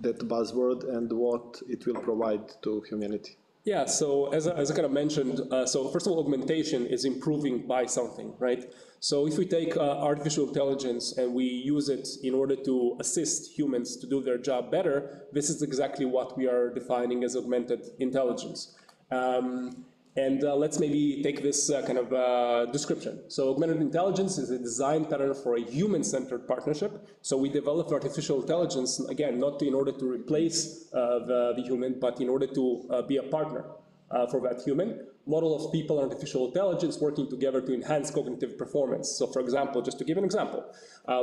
that 0.00 0.18
buzzword 0.20 0.88
and 0.88 1.12
what 1.12 1.60
it 1.68 1.86
will 1.86 2.00
provide 2.00 2.62
to 2.62 2.82
humanity? 2.88 3.36
Yeah, 3.68 3.84
so 3.84 4.32
as 4.32 4.48
I, 4.48 4.54
as 4.54 4.70
I 4.70 4.74
kind 4.74 4.86
of 4.86 4.92
mentioned, 4.92 5.42
uh, 5.52 5.66
so 5.66 5.88
first 5.88 6.06
of 6.06 6.12
all, 6.12 6.20
augmentation 6.20 6.86
is 6.86 7.04
improving 7.04 7.66
by 7.66 7.84
something, 7.84 8.32
right? 8.38 8.72
So 8.98 9.26
if 9.26 9.36
we 9.36 9.44
take 9.44 9.76
uh, 9.76 9.80
artificial 10.10 10.48
intelligence 10.48 11.18
and 11.18 11.34
we 11.34 11.44
use 11.44 11.90
it 11.90 12.08
in 12.22 12.32
order 12.34 12.56
to 12.56 12.96
assist 12.98 13.58
humans 13.58 13.98
to 13.98 14.06
do 14.06 14.22
their 14.22 14.38
job 14.38 14.70
better, 14.70 15.24
this 15.32 15.50
is 15.50 15.60
exactly 15.60 16.06
what 16.06 16.34
we 16.38 16.46
are 16.48 16.72
defining 16.72 17.24
as 17.24 17.36
augmented 17.36 17.90
intelligence. 17.98 18.74
Um, 19.10 19.84
and 20.18 20.42
uh, 20.42 20.54
let's 20.56 20.78
maybe 20.80 21.22
take 21.22 21.42
this 21.42 21.70
uh, 21.70 21.82
kind 21.86 21.98
of 21.98 22.12
uh, 22.12 22.66
description. 22.76 23.14
So 23.28 23.50
augmented 23.50 23.80
intelligence 23.80 24.36
is 24.38 24.50
a 24.50 24.58
design 24.58 25.04
pattern 25.04 25.34
for 25.34 25.56
a 25.56 25.60
human-centered 25.60 26.48
partnership. 26.48 26.92
So 27.22 27.36
we 27.36 27.48
develop 27.48 27.92
artificial 27.92 28.40
intelligence, 28.42 28.98
again, 29.08 29.38
not 29.38 29.62
in 29.62 29.74
order 29.74 29.92
to 29.92 30.04
replace 30.18 30.92
uh, 30.92 31.20
the, 31.30 31.40
the, 31.56 31.62
human, 31.62 32.00
but 32.00 32.20
in 32.20 32.28
order 32.28 32.48
to 32.58 32.64
uh, 32.90 33.02
be 33.02 33.18
a 33.18 33.22
partner 33.22 33.64
uh, 34.10 34.26
for 34.26 34.40
that 34.40 34.62
human. 34.62 35.06
Model 35.26 35.54
of 35.54 35.70
people 35.72 36.00
and 36.00 36.10
artificial 36.10 36.48
intelligence 36.48 36.98
working 36.98 37.28
together 37.28 37.60
to 37.60 37.74
enhance 37.74 38.10
cognitive 38.10 38.56
performance. 38.56 39.06
So 39.18 39.26
for 39.26 39.40
example, 39.40 39.82
just 39.82 39.98
to 39.98 40.04
give 40.04 40.16
an 40.16 40.24
example, 40.24 40.64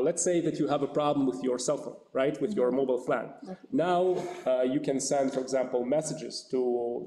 let's 0.08 0.24
say 0.24 0.42
that 0.42 0.60
you 0.60 0.68
have 0.68 0.84
a 0.84 0.92
problem 1.00 1.26
with 1.26 1.40
your 1.42 1.58
cell 1.58 1.78
phone, 1.78 1.96
right, 2.14 2.40
with 2.40 2.54
your 2.54 2.70
mobile 2.70 3.04
plan. 3.04 3.34
Now 3.72 4.00
you 4.76 4.80
can 4.80 5.00
send, 5.00 5.34
for 5.34 5.40
example, 5.40 5.84
messages 5.84 6.48
to 6.52 6.60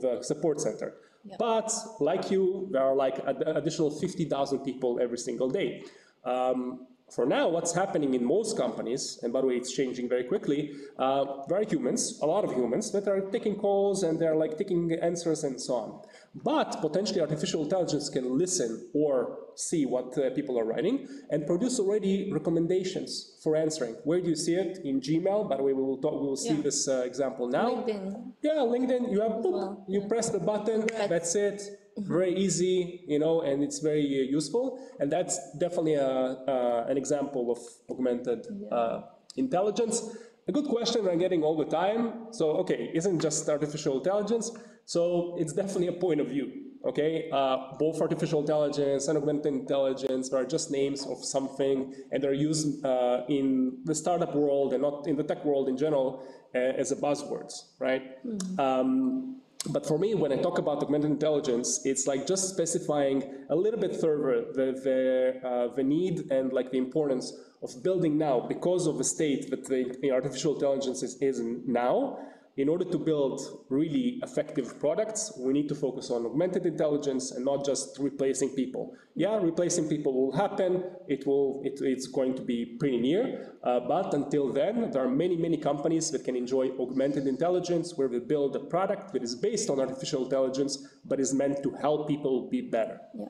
the 0.02 0.24
support 0.24 0.60
center. 0.60 0.92
But 1.38 1.70
like 2.00 2.30
you, 2.30 2.68
there 2.70 2.82
are 2.82 2.94
like 2.94 3.20
additional 3.26 3.90
50,000 3.90 4.60
people 4.60 4.98
every 5.00 5.18
single 5.18 5.48
day. 5.48 5.84
Um, 6.24 6.86
for 7.10 7.24
now, 7.24 7.48
what's 7.48 7.72
happening 7.72 8.12
in 8.14 8.24
most 8.24 8.56
companies, 8.58 9.18
and 9.22 9.32
by 9.32 9.40
the 9.40 9.46
way, 9.46 9.56
it's 9.56 9.72
changing 9.72 10.10
very 10.10 10.24
quickly, 10.24 10.74
uh, 10.98 11.24
there 11.48 11.58
are 11.58 11.64
humans, 11.64 12.18
a 12.20 12.26
lot 12.26 12.44
of 12.44 12.52
humans, 12.52 12.92
that 12.92 13.08
are 13.08 13.22
taking 13.30 13.56
calls 13.56 14.02
and 14.02 14.18
they're 14.18 14.36
like 14.36 14.58
taking 14.58 14.92
answers 14.92 15.42
and 15.44 15.58
so 15.58 15.74
on. 15.74 16.02
But 16.44 16.80
potentially 16.80 17.20
artificial 17.20 17.62
intelligence 17.62 18.08
can 18.08 18.38
listen 18.38 18.90
or 18.94 19.38
see 19.54 19.86
what 19.86 20.16
uh, 20.16 20.30
people 20.30 20.58
are 20.58 20.64
writing 20.64 21.08
and 21.30 21.46
produce 21.46 21.80
already 21.80 22.30
recommendations 22.32 23.38
for 23.42 23.56
answering. 23.56 23.96
Where 24.04 24.20
do 24.20 24.28
you 24.28 24.36
see 24.36 24.54
it? 24.54 24.78
In 24.84 25.00
Gmail. 25.00 25.48
By 25.48 25.56
the 25.56 25.62
way, 25.62 25.72
we 25.72 25.82
will, 25.82 25.98
talk, 25.98 26.20
we 26.20 26.26
will 26.26 26.36
see 26.36 26.54
yeah. 26.54 26.62
this 26.62 26.86
uh, 26.86 27.02
example 27.04 27.48
now. 27.48 27.70
LinkedIn. 27.70 28.32
Yeah, 28.42 28.52
LinkedIn. 28.52 29.10
You 29.10 29.20
have, 29.22 29.32
boop, 29.32 29.52
well, 29.52 29.84
you 29.88 30.00
yeah. 30.00 30.08
press 30.08 30.30
the 30.30 30.38
button, 30.38 30.80
right. 30.82 31.08
that's 31.08 31.34
it. 31.34 31.62
Mm-hmm. 31.98 32.12
Very 32.12 32.34
easy, 32.36 33.04
you 33.08 33.18
know, 33.18 33.40
and 33.40 33.62
it's 33.62 33.80
very 33.80 34.04
uh, 34.04 34.30
useful. 34.30 34.78
And 35.00 35.10
that's 35.10 35.38
definitely 35.58 35.94
a, 35.94 36.06
uh, 36.06 36.86
an 36.88 36.96
example 36.96 37.50
of 37.50 37.58
augmented 37.90 38.46
yeah. 38.50 38.68
Uh, 38.68 39.04
intelligence. 39.36 40.02
A 40.46 40.52
good 40.52 40.66
question 40.66 41.06
I'm 41.08 41.18
getting 41.18 41.42
all 41.42 41.56
the 41.56 41.66
time. 41.66 42.32
So, 42.32 42.50
okay, 42.58 42.90
isn't 42.94 43.20
just 43.20 43.48
artificial 43.48 43.98
intelligence? 43.98 44.50
So 44.88 45.36
it's 45.38 45.52
definitely 45.52 45.88
a 45.88 45.98
point 46.06 46.18
of 46.18 46.28
view. 46.28 46.46
Okay, 46.86 47.28
uh, 47.30 47.74
both 47.78 48.00
artificial 48.00 48.40
intelligence 48.40 49.08
and 49.08 49.18
augmented 49.18 49.52
intelligence 49.52 50.32
are 50.32 50.46
just 50.46 50.70
names 50.70 51.04
of 51.06 51.22
something, 51.22 51.92
and 52.10 52.22
they're 52.22 52.40
used 52.50 52.82
uh, 52.86 53.24
in 53.28 53.80
the 53.84 53.94
startup 53.94 54.34
world 54.34 54.72
and 54.72 54.80
not 54.80 55.06
in 55.06 55.16
the 55.16 55.24
tech 55.24 55.44
world 55.44 55.68
in 55.68 55.76
general 55.76 56.24
uh, 56.54 56.58
as 56.58 56.90
a 56.90 56.96
buzzwords, 56.96 57.52
right? 57.78 58.24
Mm-hmm. 58.24 58.60
Um, 58.60 59.42
but 59.68 59.84
for 59.84 59.98
me, 59.98 60.14
when 60.14 60.32
I 60.32 60.36
talk 60.36 60.58
about 60.58 60.82
augmented 60.82 61.10
intelligence, 61.10 61.82
it's 61.84 62.06
like 62.06 62.26
just 62.26 62.48
specifying 62.48 63.44
a 63.50 63.56
little 63.56 63.80
bit 63.80 63.94
further 64.00 64.46
the 64.54 64.66
the, 64.86 65.46
uh, 65.46 65.74
the 65.74 65.82
need 65.82 66.30
and 66.30 66.50
like 66.50 66.70
the 66.70 66.78
importance 66.78 67.26
of 67.62 67.70
building 67.82 68.16
now 68.16 68.40
because 68.40 68.86
of 68.86 68.96
the 68.96 69.04
state 69.04 69.50
that 69.50 69.66
the 69.66 70.10
artificial 70.12 70.54
intelligence 70.54 71.02
is, 71.02 71.20
is 71.20 71.40
now 71.66 72.18
in 72.58 72.68
order 72.68 72.84
to 72.84 72.98
build 72.98 73.40
really 73.68 74.18
effective 74.24 74.80
products, 74.80 75.32
we 75.38 75.52
need 75.52 75.68
to 75.68 75.76
focus 75.76 76.10
on 76.10 76.26
augmented 76.26 76.66
intelligence 76.66 77.30
and 77.30 77.44
not 77.44 77.64
just 77.64 77.96
replacing 78.00 78.50
people. 78.50 78.96
Yeah, 79.14 79.38
replacing 79.40 79.88
people 79.88 80.12
will 80.12 80.32
happen. 80.36 80.82
It 81.06 81.24
will, 81.24 81.62
it, 81.64 81.80
it's 81.80 82.08
going 82.08 82.34
to 82.34 82.42
be 82.42 82.76
pretty 82.80 82.98
near. 82.98 83.54
Uh, 83.62 83.78
but 83.78 84.12
until 84.12 84.52
then, 84.52 84.90
there 84.90 85.04
are 85.04 85.08
many, 85.08 85.36
many 85.36 85.56
companies 85.56 86.10
that 86.10 86.24
can 86.24 86.34
enjoy 86.34 86.70
augmented 86.80 87.28
intelligence 87.28 87.96
where 87.96 88.08
we 88.08 88.18
build 88.18 88.56
a 88.56 88.60
product 88.74 89.12
that 89.12 89.22
is 89.22 89.36
based 89.36 89.70
on 89.70 89.78
artificial 89.78 90.24
intelligence, 90.24 90.88
but 91.04 91.20
is 91.20 91.32
meant 91.32 91.62
to 91.62 91.70
help 91.80 92.08
people 92.08 92.48
be 92.50 92.60
better. 92.60 93.00
Yeah. 93.16 93.26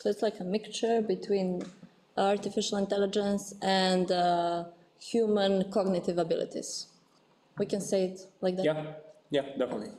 So 0.00 0.10
it's 0.10 0.20
like 0.20 0.40
a 0.40 0.44
mixture 0.44 1.00
between 1.00 1.62
artificial 2.18 2.76
intelligence 2.76 3.54
and 3.62 4.12
uh, 4.12 4.64
human 5.00 5.72
cognitive 5.72 6.18
abilities. 6.18 6.88
We 7.58 7.66
can 7.66 7.80
say 7.80 8.04
it 8.04 8.20
like 8.40 8.56
that. 8.56 8.64
Yeah, 8.64 8.84
yeah, 9.30 9.42
definitely. 9.58 9.90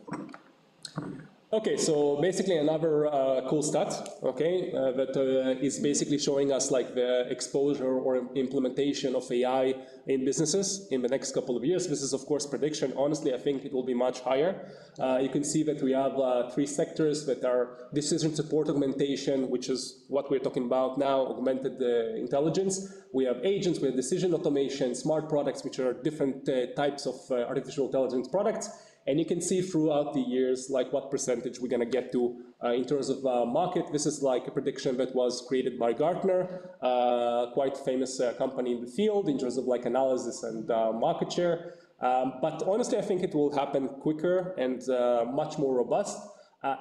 Okay, 1.52 1.78
so 1.78 2.22
basically 2.22 2.58
another 2.58 3.08
uh, 3.08 3.42
cool 3.50 3.64
stat, 3.64 3.92
okay, 4.22 4.72
uh, 4.72 4.92
that 4.92 5.18
uh, 5.18 5.60
is 5.60 5.80
basically 5.80 6.20
showing 6.20 6.52
us 6.52 6.70
like 6.70 6.94
the 6.94 7.28
exposure 7.28 7.92
or 7.92 8.18
implementation 8.36 9.16
of 9.16 9.24
AI 9.32 9.74
in 10.06 10.24
businesses 10.24 10.88
in 10.92 11.02
the 11.02 11.08
next 11.08 11.32
couple 11.32 11.58
of 11.58 11.66
years. 11.66 11.88
This 11.88 12.04
is 12.04 12.14
of 12.14 12.24
course 12.28 12.46
prediction. 12.46 12.94
Honestly, 12.96 13.34
I 13.34 13.40
think 13.40 13.66
it 13.66 13.74
will 13.74 13.84
be 13.84 13.96
much 13.96 14.20
higher. 14.20 14.72
Uh, 15.00 15.18
you 15.24 15.30
can 15.30 15.44
see 15.44 15.64
that 15.64 15.82
we 15.82 15.92
have 15.92 16.20
uh, 16.20 16.52
three 16.52 16.68
sectors 16.68 17.26
that 17.26 17.44
are 17.44 17.90
decision 17.96 18.36
support 18.36 18.70
augmentation, 18.70 19.50
which 19.50 19.70
is 19.70 20.06
what 20.08 20.30
we're 20.30 20.46
talking 20.48 20.66
about 20.66 21.00
now, 21.00 21.26
augmented 21.26 21.82
uh, 21.82 22.16
intelligence. 22.16 22.94
We 23.12 23.26
have 23.26 23.44
agents, 23.44 23.80
we 23.80 23.88
have 23.88 23.96
decision 23.96 24.36
automation, 24.36 24.94
smart 24.94 25.28
products, 25.28 25.64
which 25.64 25.80
are 25.80 25.94
different 25.94 26.48
types 26.76 27.08
of 27.08 27.16
artificial 27.32 27.88
intelligence 27.88 28.28
products. 28.28 28.70
And 29.10 29.18
you 29.18 29.26
can 29.26 29.42
see 29.42 29.64
throughout 29.64 30.14
the 30.14 30.22
years, 30.22 30.70
like 30.70 30.94
what 30.94 31.10
percentage 31.10 31.60
we're 31.60 31.68
going 31.76 31.80
to 31.80 31.94
get 31.98 32.12
to 32.12 32.44
uh, 32.64 32.74
in 32.74 32.86
terms 32.86 33.10
of 33.10 33.26
uh, 33.26 33.44
market. 33.44 33.92
This 33.92 34.06
is 34.06 34.22
like 34.22 34.46
a 34.46 34.52
prediction 34.52 34.98
that 34.98 35.16
was 35.16 35.44
created 35.48 35.80
by 35.80 35.94
Gartner, 35.94 36.70
uh, 36.80 37.48
quite 37.54 37.76
famous 37.76 38.20
uh, 38.20 38.34
company 38.34 38.74
in 38.74 38.82
the 38.82 38.92
field 38.92 39.28
in 39.28 39.40
terms 39.40 39.58
of 39.58 39.66
like 39.66 39.88
analysis 39.88 40.44
and 40.44 40.70
uh, 40.70 40.92
market 40.92 41.34
share. 41.34 41.74
Um, 42.00 42.34
but 42.40 42.62
honestly, 42.68 43.00
I 43.00 43.02
think 43.02 43.24
it 43.24 43.34
will 43.34 43.52
happen 43.52 43.88
quicker 43.88 44.54
and 44.60 44.88
uh, 44.88 45.26
much 45.26 45.58
more 45.58 45.74
robust. 45.74 46.16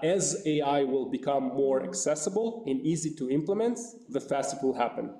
as 0.02 0.42
AI 0.44 0.84
will 0.84 1.08
become 1.08 1.44
more 1.64 1.82
accessible 1.82 2.62
and 2.66 2.78
easy 2.92 3.14
to 3.20 3.30
implement, 3.30 3.78
the 4.10 4.20
faster 4.20 4.58
it 4.58 4.62
will 4.62 4.74
happen. 4.74 5.14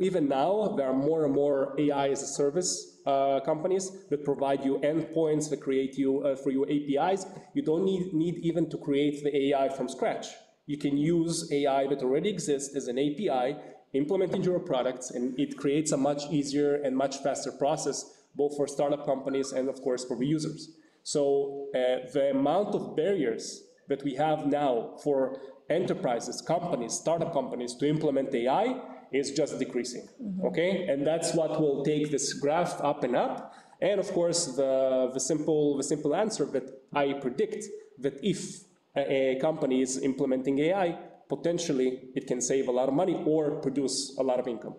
Even 0.00 0.28
now, 0.28 0.74
there 0.78 0.88
are 0.88 0.98
more 1.08 1.26
and 1.26 1.34
more 1.34 1.74
AI 1.78 2.08
as 2.08 2.22
a 2.22 2.26
service 2.26 2.93
uh, 3.06 3.40
companies 3.40 3.90
that 4.10 4.24
provide 4.24 4.64
you 4.64 4.78
endpoints 4.78 5.50
that 5.50 5.60
create 5.60 5.98
you 5.98 6.22
uh, 6.22 6.36
for 6.36 6.50
your 6.50 6.66
APIs. 6.70 7.26
You 7.52 7.62
don't 7.62 7.84
need, 7.84 8.14
need 8.14 8.38
even 8.38 8.70
to 8.70 8.78
create 8.78 9.22
the 9.22 9.48
AI 9.48 9.68
from 9.68 9.88
scratch. 9.88 10.28
You 10.66 10.78
can 10.78 10.96
use 10.96 11.52
AI 11.52 11.86
that 11.88 12.02
already 12.02 12.30
exists 12.30 12.74
as 12.74 12.88
an 12.88 12.98
API, 12.98 13.56
implement 13.92 14.34
into 14.34 14.50
your 14.50 14.60
products, 14.60 15.10
and 15.10 15.38
it 15.38 15.58
creates 15.58 15.92
a 15.92 15.96
much 15.96 16.24
easier 16.30 16.76
and 16.76 16.96
much 16.96 17.18
faster 17.18 17.52
process, 17.52 18.10
both 18.34 18.56
for 18.56 18.66
startup 18.66 19.04
companies 19.04 19.52
and 19.52 19.68
of 19.68 19.80
course 19.82 20.04
for 20.04 20.16
the 20.16 20.26
users. 20.26 20.70
So 21.02 21.68
uh, 21.74 22.10
the 22.12 22.30
amount 22.30 22.74
of 22.74 22.96
barriers 22.96 23.62
that 23.88 24.02
we 24.02 24.14
have 24.14 24.46
now 24.46 24.96
for 25.04 25.38
enterprises, 25.68 26.40
companies, 26.40 26.94
startup 26.94 27.32
companies 27.32 27.74
to 27.76 27.88
implement 27.88 28.34
AI 28.34 28.80
is 29.12 29.30
just 29.32 29.58
decreasing, 29.58 30.08
mm-hmm. 30.22 30.46
okay? 30.46 30.86
And 30.88 31.06
that's 31.06 31.34
what 31.34 31.60
will 31.60 31.84
take 31.84 32.10
this 32.10 32.32
graph 32.32 32.80
up 32.80 33.04
and 33.04 33.16
up. 33.16 33.54
And 33.80 34.00
of 34.00 34.10
course, 34.12 34.46
the, 34.56 35.10
the, 35.12 35.20
simple, 35.20 35.76
the 35.76 35.82
simple 35.82 36.14
answer 36.14 36.44
that 36.46 36.82
I 36.92 37.14
predict 37.14 37.64
that 37.98 38.18
if 38.22 38.64
a, 38.96 39.36
a 39.36 39.40
company 39.40 39.82
is 39.82 40.02
implementing 40.02 40.58
AI, 40.58 40.98
potentially 41.28 42.10
it 42.14 42.26
can 42.26 42.40
save 42.40 42.68
a 42.68 42.72
lot 42.72 42.88
of 42.88 42.94
money 42.94 43.22
or 43.26 43.52
produce 43.60 44.16
a 44.18 44.22
lot 44.22 44.38
of 44.38 44.48
income. 44.48 44.76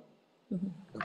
Mm-hmm. 0.54 1.00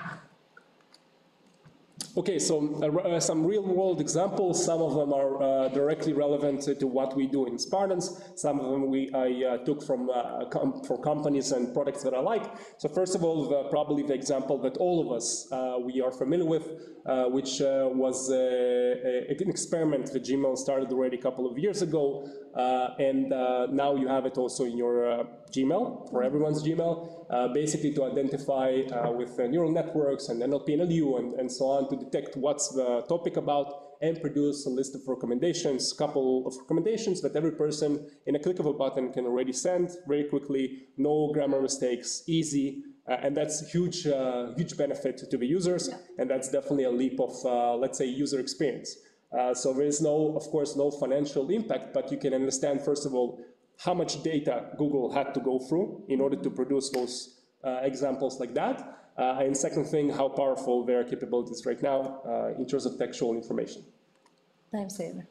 Okay, 2.17 2.41
so 2.41 2.75
uh, 2.83 3.21
some 3.21 3.47
real-world 3.47 4.01
examples. 4.01 4.65
Some 4.65 4.83
of 4.83 4.95
them 4.97 5.13
are 5.13 5.41
uh, 5.41 5.69
directly 5.69 6.13
relevant 6.13 6.63
to 6.63 6.87
what 6.89 7.15
we 7.15 7.29
do 7.29 7.47
in 7.47 7.57
Spartans. 7.57 8.21
Some 8.35 8.59
of 8.59 8.69
them 8.73 8.91
we 8.91 9.13
I 9.15 9.45
uh, 9.47 9.59
took 9.59 9.81
from 9.81 10.11
uh, 10.11 10.47
com 10.47 10.83
for 10.83 11.01
companies 11.01 11.53
and 11.53 11.73
products 11.73 12.03
that 12.03 12.13
I 12.13 12.19
like. 12.19 12.43
So 12.79 12.89
first 12.89 13.15
of 13.15 13.23
all, 13.23 13.49
the, 13.49 13.69
probably 13.71 14.03
the 14.03 14.15
example 14.15 14.59
that 14.63 14.77
all 14.79 15.01
of 15.01 15.13
us 15.17 15.47
uh, 15.53 15.77
we 15.79 16.01
are 16.01 16.11
familiar 16.11 16.47
with, 16.47 16.67
uh, 17.07 17.27
which 17.27 17.61
was 17.61 18.29
an 18.31 19.49
experiment 19.49 20.13
that 20.13 20.25
Gmail 20.25 20.59
started 20.59 20.91
already 20.93 21.17
a 21.17 21.23
couple 21.23 21.49
of 21.49 21.59
years 21.59 21.81
ago, 21.81 22.29
and 22.55 23.31
now 23.31 23.97
you 23.97 24.09
have 24.09 24.27
it 24.27 24.37
also 24.39 24.65
in 24.65 24.77
your 24.77 25.27
Gmail 25.51 26.11
for 26.11 26.23
everyone's 26.23 26.63
Gmail. 26.63 27.21
Uh, 27.31 27.47
basically 27.47 27.93
to 27.93 28.03
identify 28.03 28.81
uh, 28.91 29.09
with 29.13 29.39
uh, 29.39 29.47
neural 29.47 29.71
networks 29.71 30.31
and 30.31 30.43
NLP 30.43 30.73
and 30.73 30.91
NLU 30.91 31.17
and, 31.21 31.35
and 31.35 31.53
so 31.53 31.67
on 31.67 31.89
to 31.89 31.95
detect 31.95 32.37
what's 32.37 32.71
the 32.71 33.03
topic 33.09 33.37
about 33.37 33.95
and 34.03 34.21
produce 34.21 34.67
a 34.67 34.69
list 34.69 34.97
of 34.97 35.03
recommendations, 35.07 35.93
couple 35.93 36.45
of 36.45 36.57
recommendations 36.57 37.23
that 37.23 37.37
every 37.37 37.53
person 37.53 38.05
in 38.27 38.35
a 38.35 38.39
click 38.41 38.59
of 38.59 38.67
a 38.67 38.73
button 38.73 39.13
can 39.13 39.27
already 39.27 39.53
send 39.53 39.91
very 40.09 40.25
quickly, 40.25 40.89
no 40.97 41.31
grammar 41.33 41.63
mistakes, 41.63 42.25
easy, 42.27 42.83
uh, 43.09 43.13
and 43.23 43.37
that's 43.37 43.71
huge, 43.71 44.09
uh, 44.09 44.53
huge 44.57 44.77
benefit 44.77 45.19
to 45.31 45.37
the 45.37 45.47
users, 45.47 45.89
and 46.19 46.29
that's 46.29 46.51
definitely 46.51 46.85
a 46.85 46.91
leap 46.91 47.21
of, 47.21 47.33
uh, 47.45 47.77
let's 47.77 47.97
say, 47.97 48.07
user 48.07 48.41
experience. 48.41 48.97
So 49.55 49.73
there 49.73 49.87
is 49.87 50.01
no, 50.01 50.37
of 50.37 50.45
course, 50.45 50.77
no 50.77 50.91
financial 50.91 51.49
impact, 51.51 51.95
but 51.95 52.11
you 52.11 52.19
can 52.19 52.35
understand, 52.35 52.83
first 52.83 53.07
of 53.07 53.15
all, 53.15 53.41
how 53.79 53.95
much 53.95 54.23
data 54.23 54.71
Google 54.77 55.13
had 55.13 55.33
to 55.35 55.41
go 55.41 55.59
through 55.59 56.05
in 56.09 56.21
order 56.21 56.37
to 56.37 56.51
produce 56.51 56.91
those 56.91 57.41
uh, 57.65 57.79
examples 57.83 58.39
like 58.39 58.55
that. 58.55 58.99
Uh, 59.19 59.39
and 59.41 59.57
second 59.57 59.85
thing, 59.85 60.11
how 60.11 60.29
powerful 60.29 60.85
their 60.85 61.05
capabilities 61.05 61.65
right 61.67 61.83
now 61.83 62.21
uh, 62.27 62.59
in 62.59 62.67
terms 62.67 62.87
of 62.87 62.99
textual 62.99 63.35
information. 63.35 63.83
Time 64.73 64.89
saver. 64.89 65.27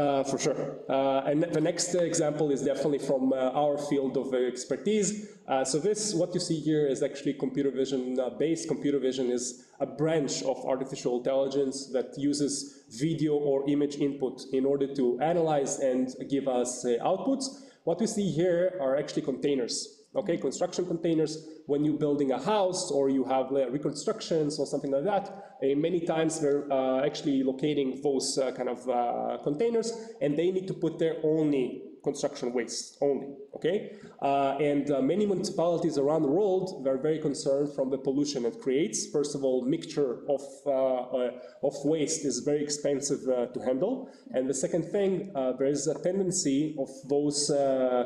Uh, 0.00 0.24
for 0.24 0.38
sure. 0.38 0.78
Uh, 0.88 1.28
and 1.30 1.42
the 1.42 1.60
next 1.60 1.94
example 1.94 2.50
is 2.50 2.62
definitely 2.62 2.98
from 2.98 3.34
uh, 3.34 3.62
our 3.62 3.76
field 3.76 4.16
of 4.16 4.32
expertise. 4.32 5.28
so 5.64 5.78
this, 5.78 6.14
what 6.14 6.32
you 6.32 6.40
see 6.40 6.58
here 6.58 6.86
is 6.86 7.02
actually 7.02 7.34
computer 7.34 7.70
vision 7.70 8.18
based. 8.38 8.66
Computer 8.66 8.98
vision 8.98 9.30
is 9.30 9.66
a 9.78 9.84
branch 9.84 10.42
of 10.44 10.56
artificial 10.64 11.18
intelligence 11.18 11.92
that 11.92 12.14
uses 12.16 12.84
video 12.88 13.34
or 13.34 13.68
image 13.68 13.96
input 13.96 14.40
in 14.54 14.64
order 14.64 14.88
to 14.94 15.20
analyze 15.20 15.80
and 15.80 16.14
give 16.30 16.48
us 16.48 16.86
outputs. 17.10 17.44
What 17.84 18.00
we 18.00 18.06
see 18.06 18.30
here 18.30 18.78
are 18.80 18.96
actually 18.96 19.22
containers, 19.22 19.99
okay, 20.14 20.36
construction 20.36 20.86
containers. 20.86 21.46
When 21.66 21.84
you're 21.84 21.98
building 21.98 22.32
a 22.32 22.42
house 22.42 22.90
or 22.90 23.10
you 23.10 23.24
have 23.24 23.50
reconstructions 23.50 24.58
or 24.58 24.66
something 24.66 24.90
like 24.90 25.04
that, 25.04 25.28
uh, 25.62 25.76
many 25.76 26.00
times 26.00 26.40
we're 26.42 26.70
uh, 26.70 27.04
actually 27.04 27.42
locating 27.42 28.00
those 28.02 28.38
uh, 28.38 28.50
kind 28.52 28.68
of 28.68 28.88
uh, 28.88 29.38
containers 29.44 29.92
and 30.20 30.38
they 30.38 30.50
need 30.50 30.66
to 30.66 30.74
put 30.74 30.98
there 30.98 31.16
only 31.22 31.89
construction 32.02 32.52
waste 32.52 32.96
only, 33.00 33.28
okay? 33.54 33.92
Uh, 34.22 34.56
and 34.60 34.90
uh, 34.90 35.00
many 35.00 35.26
municipalities 35.26 35.98
around 35.98 36.22
the 36.22 36.28
world 36.28 36.86
are 36.86 36.98
very 36.98 37.18
concerned 37.18 37.72
from 37.74 37.90
the 37.90 37.98
pollution 37.98 38.44
it 38.44 38.60
creates. 38.60 39.06
First 39.06 39.34
of 39.34 39.44
all, 39.44 39.62
mixture 39.62 40.20
of, 40.28 40.42
uh, 40.66 40.70
uh 40.70 41.30
of 41.62 41.74
waste 41.84 42.24
is 42.24 42.40
very 42.40 42.62
expensive 42.62 43.20
uh, 43.28 43.46
to 43.46 43.60
handle. 43.60 44.10
And 44.32 44.48
the 44.48 44.54
second 44.54 44.84
thing, 44.84 45.32
there 45.58 45.66
is 45.66 45.86
a 45.86 45.94
tendency 46.02 46.76
of 46.78 46.88
those 47.08 47.50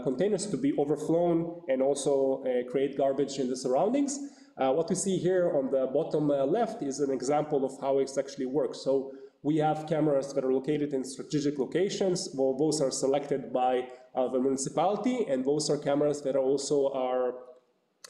containers 0.05 0.47
to 0.47 0.57
be 0.57 0.73
overflown 0.79 1.63
and 1.69 1.83
also 1.83 2.43
create 2.71 2.97
garbage 2.97 3.39
in 3.39 3.49
the 3.49 3.57
surroundings. 3.57 4.19
what 4.57 4.89
we 4.89 4.95
see 4.95 5.19
here 5.19 5.47
on 5.59 5.71
the 5.71 5.87
bottom 5.93 6.29
left 6.29 6.83
is 6.83 7.01
an 7.01 7.11
example 7.11 7.65
of 7.65 7.73
how 7.81 7.99
it 7.99 8.11
actually 8.19 8.47
works. 8.47 8.79
So 8.85 9.13
we 9.45 9.59
have 9.59 9.87
cameras 9.87 10.33
that 10.33 10.43
are 10.45 10.53
located 10.53 10.95
in 10.95 11.05
strategic 11.05 11.59
locations. 11.59 12.31
Well, 12.35 12.57
those 12.57 12.81
are 12.81 12.91
selected 12.91 13.53
by 13.53 13.89
uh, 14.15 14.29
the 14.29 14.41
municipality, 14.41 15.27
and 15.29 15.45
those 15.45 15.69
are 15.69 15.77
cameras 15.77 16.23
that 16.23 16.35
are 16.35 16.47
also 16.53 16.91
are 16.93 17.35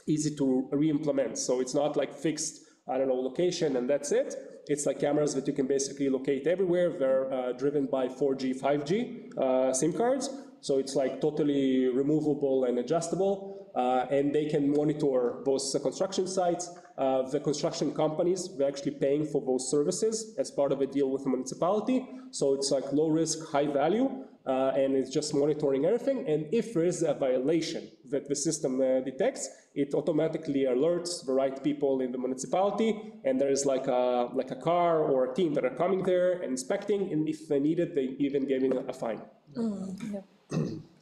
easy 0.06 0.34
to 0.36 0.68
re-implement. 0.70 1.36
So 1.36 1.60
it's 1.60 1.74
not 1.74 1.96
like 1.96 2.14
fixed, 2.14 2.60
I 2.88 2.98
don't 2.98 3.08
know, 3.08 3.20
location 3.20 3.76
and 3.76 3.90
that's 3.90 4.12
it. 4.12 4.34
It's 4.66 4.86
like 4.86 5.00
cameras 5.00 5.34
that 5.34 5.46
you 5.46 5.52
can 5.52 5.66
basically 5.66 6.08
locate 6.08 6.46
everywhere. 6.46 6.96
They're 6.98 7.32
uh, 7.32 7.52
driven 7.52 7.86
by 7.86 8.06
4G, 8.08 8.60
5G 8.60 9.36
uh, 9.36 9.72
SIM 9.74 9.92
cards. 9.92 10.30
So 10.60 10.78
it's 10.78 10.94
like 10.94 11.20
totally 11.20 11.88
removable 11.88 12.64
and 12.64 12.78
adjustable, 12.78 13.70
uh, 13.76 14.06
and 14.10 14.34
they 14.34 14.46
can 14.46 14.70
monitor 14.70 15.42
both 15.44 15.62
construction 15.82 16.26
sites, 16.26 16.70
uh, 16.96 17.22
the 17.22 17.40
construction 17.40 17.92
companies, 17.92 18.48
they're 18.56 18.68
actually 18.68 18.92
paying 18.92 19.26
for 19.26 19.42
those 19.44 19.68
services 19.68 20.34
as 20.38 20.50
part 20.50 20.70
of 20.70 20.80
a 20.80 20.86
deal 20.86 21.10
with 21.10 21.24
the 21.24 21.30
municipality. 21.30 22.06
So 22.30 22.54
it's 22.54 22.70
like 22.70 22.92
low 22.92 23.08
risk, 23.08 23.38
high 23.50 23.66
value, 23.66 24.24
uh, 24.46 24.72
and 24.76 24.94
it's 24.94 25.10
just 25.10 25.34
monitoring 25.34 25.86
everything. 25.86 26.28
And 26.28 26.46
if 26.52 26.74
there 26.74 26.84
is 26.84 27.02
a 27.02 27.14
violation 27.14 27.90
that 28.10 28.28
the 28.28 28.36
system 28.36 28.80
uh, 28.80 29.00
detects, 29.00 29.48
it 29.74 29.92
automatically 29.94 30.66
alerts 30.68 31.26
the 31.26 31.32
right 31.32 31.62
people 31.64 32.00
in 32.00 32.12
the 32.12 32.18
municipality, 32.18 33.12
and 33.24 33.40
there 33.40 33.50
is 33.50 33.66
like 33.66 33.88
a 33.88 34.28
like 34.32 34.52
a 34.52 34.56
car 34.56 35.02
or 35.02 35.32
a 35.32 35.34
team 35.34 35.54
that 35.54 35.64
are 35.64 35.74
coming 35.74 36.04
there 36.04 36.34
and 36.42 36.52
inspecting, 36.52 37.12
and 37.12 37.28
if 37.28 37.48
they 37.48 37.58
need 37.58 37.80
it, 37.80 37.94
they 37.96 38.14
even 38.20 38.46
giving 38.46 38.76
a 38.76 38.92
fine. 38.92 39.20
Mm, 39.56 40.22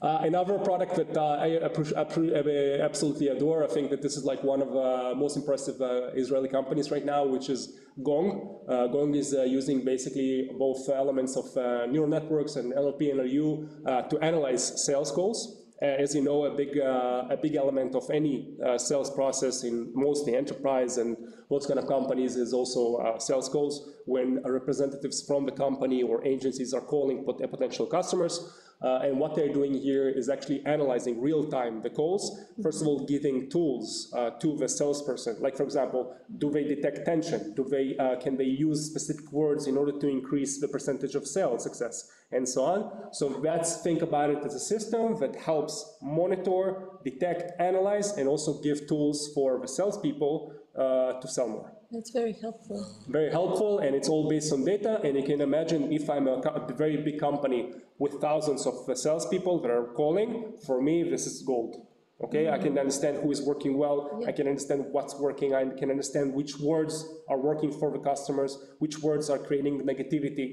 uh, 0.00 0.18
another 0.22 0.58
product 0.58 0.94
that 0.94 1.16
uh, 1.16 1.38
I 1.40 1.56
uh, 1.56 2.84
absolutely 2.84 3.28
adore, 3.28 3.64
I 3.64 3.66
think 3.66 3.90
that 3.90 4.00
this 4.00 4.16
is 4.16 4.24
like 4.24 4.44
one 4.44 4.62
of 4.62 4.72
the 4.72 5.14
most 5.16 5.36
impressive 5.36 5.80
uh, 5.80 6.10
Israeli 6.14 6.48
companies 6.48 6.92
right 6.92 7.04
now, 7.04 7.24
which 7.24 7.48
is 7.48 7.80
Gong. 8.04 8.60
Uh, 8.68 8.86
Gong 8.86 9.16
is 9.16 9.34
uh, 9.34 9.42
using 9.42 9.84
basically 9.84 10.50
both 10.56 10.88
elements 10.88 11.36
of 11.36 11.46
neural 11.90 12.08
networks 12.08 12.54
and 12.54 12.72
NLP 12.72 13.10
and 13.10 13.20
NLU 13.20 14.08
to 14.10 14.18
analyze 14.20 14.84
sales 14.86 15.10
calls. 15.10 15.64
as 15.80 16.12
you 16.14 16.22
know, 16.22 16.44
a 16.44 16.50
big, 16.60 16.76
a 16.76 17.38
big 17.40 17.54
element 17.54 17.94
of 17.94 18.04
any 18.10 18.34
sales 18.76 19.10
process 19.10 19.64
in 19.64 19.92
mostly 19.94 20.34
enterprise 20.34 20.98
and 20.98 21.16
those 21.50 21.66
kind 21.66 21.78
of 21.78 21.86
companies 21.86 22.34
is 22.36 22.52
also 22.52 22.80
sales 23.18 23.48
calls 23.48 23.74
when 24.06 24.42
representatives 24.44 25.24
from 25.28 25.46
the 25.46 25.52
company 25.52 26.02
or 26.02 26.24
agencies 26.24 26.72
are 26.74 26.86
calling 26.94 27.24
potential 27.24 27.86
customers. 27.86 28.34
Uh, 28.80 29.00
and 29.02 29.18
what 29.18 29.34
they're 29.34 29.52
doing 29.52 29.74
here 29.74 30.08
is 30.08 30.28
actually 30.28 30.64
analyzing 30.64 31.20
real 31.20 31.44
time 31.48 31.82
the 31.82 31.90
calls. 31.90 32.44
First 32.62 32.80
of 32.80 32.86
all, 32.86 33.04
giving 33.06 33.50
tools 33.50 34.12
uh, 34.16 34.30
to 34.30 34.56
the 34.56 34.68
salesperson. 34.68 35.36
Like 35.40 35.56
for 35.56 35.64
example, 35.64 36.14
do 36.38 36.50
they 36.50 36.62
detect 36.62 37.04
tension? 37.04 37.54
Do 37.54 37.64
they 37.64 37.96
uh, 37.96 38.16
can 38.20 38.36
they 38.36 38.44
use 38.44 38.86
specific 38.86 39.32
words 39.32 39.66
in 39.66 39.76
order 39.76 39.98
to 39.98 40.08
increase 40.08 40.60
the 40.60 40.68
percentage 40.68 41.16
of 41.16 41.26
sales 41.26 41.64
success 41.64 42.08
and 42.30 42.48
so 42.48 42.64
on? 42.64 43.12
So 43.12 43.26
let's 43.26 43.82
think 43.82 44.02
about 44.02 44.30
it 44.30 44.44
as 44.44 44.54
a 44.54 44.60
system 44.60 45.18
that 45.18 45.34
helps 45.34 45.96
monitor, 46.00 46.90
detect, 47.04 47.60
analyze, 47.60 48.12
and 48.16 48.28
also 48.28 48.60
give 48.62 48.86
tools 48.86 49.32
for 49.34 49.58
the 49.58 49.66
salespeople 49.66 50.52
uh, 50.78 51.20
to 51.20 51.26
sell 51.26 51.48
more. 51.48 51.77
That's 51.90 52.10
very 52.10 52.34
helpful. 52.34 52.86
Very 53.08 53.30
helpful, 53.30 53.78
and 53.78 53.96
it's 53.96 54.10
all 54.10 54.28
based 54.28 54.52
on 54.52 54.64
data. 54.64 55.00
And 55.02 55.16
you 55.16 55.22
can 55.22 55.40
imagine 55.40 55.90
if 55.90 56.10
I'm 56.10 56.28
a, 56.28 56.66
very 56.76 56.98
big 56.98 57.18
company 57.18 57.72
with 57.98 58.20
thousands 58.20 58.66
of 58.66 58.74
salespeople 58.96 59.62
that 59.62 59.70
are 59.70 59.84
calling, 59.94 60.52
for 60.66 60.82
me, 60.82 61.02
this 61.02 61.26
is 61.26 61.42
gold. 61.42 61.86
Okay, 62.20 62.44
mm 62.44 62.50
-hmm. 62.50 62.56
I 62.56 62.62
can 62.64 62.78
understand 62.78 63.14
who 63.22 63.30
is 63.30 63.40
working 63.50 63.74
well. 63.82 63.98
Yeah. 63.98 64.30
I 64.30 64.32
can 64.38 64.46
understand 64.52 64.80
what's 64.94 65.14
working. 65.26 65.50
I 65.60 65.64
can 65.80 65.88
understand 65.90 66.26
which 66.38 66.52
words 66.70 66.94
are 67.30 67.40
working 67.50 67.72
for 67.80 67.88
the 67.96 68.02
customers, 68.10 68.52
which 68.82 68.96
words 69.08 69.30
are 69.30 69.40
creating 69.48 69.74
negativity, 69.92 70.46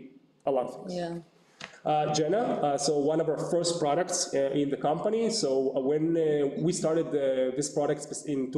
a 0.49 0.51
lot 0.51 0.65
of 0.69 0.73
things. 0.75 0.93
Yeah. 0.93 1.21
Uh, 1.85 2.11
Jenna, 2.13 2.37
uh, 2.37 2.77
so 2.77 2.97
one 2.97 3.19
of 3.21 3.29
our 3.29 3.37
first 3.37 3.79
products 3.79 4.33
uh, 4.33 4.61
in 4.61 4.69
the 4.69 4.77
company. 4.77 5.29
So 5.29 5.71
uh, 5.75 5.81
when 5.81 6.17
uh, 6.17 6.49
we 6.65 6.71
started 6.73 7.11
this 7.55 7.69
product 7.69 8.01
in 8.25 8.51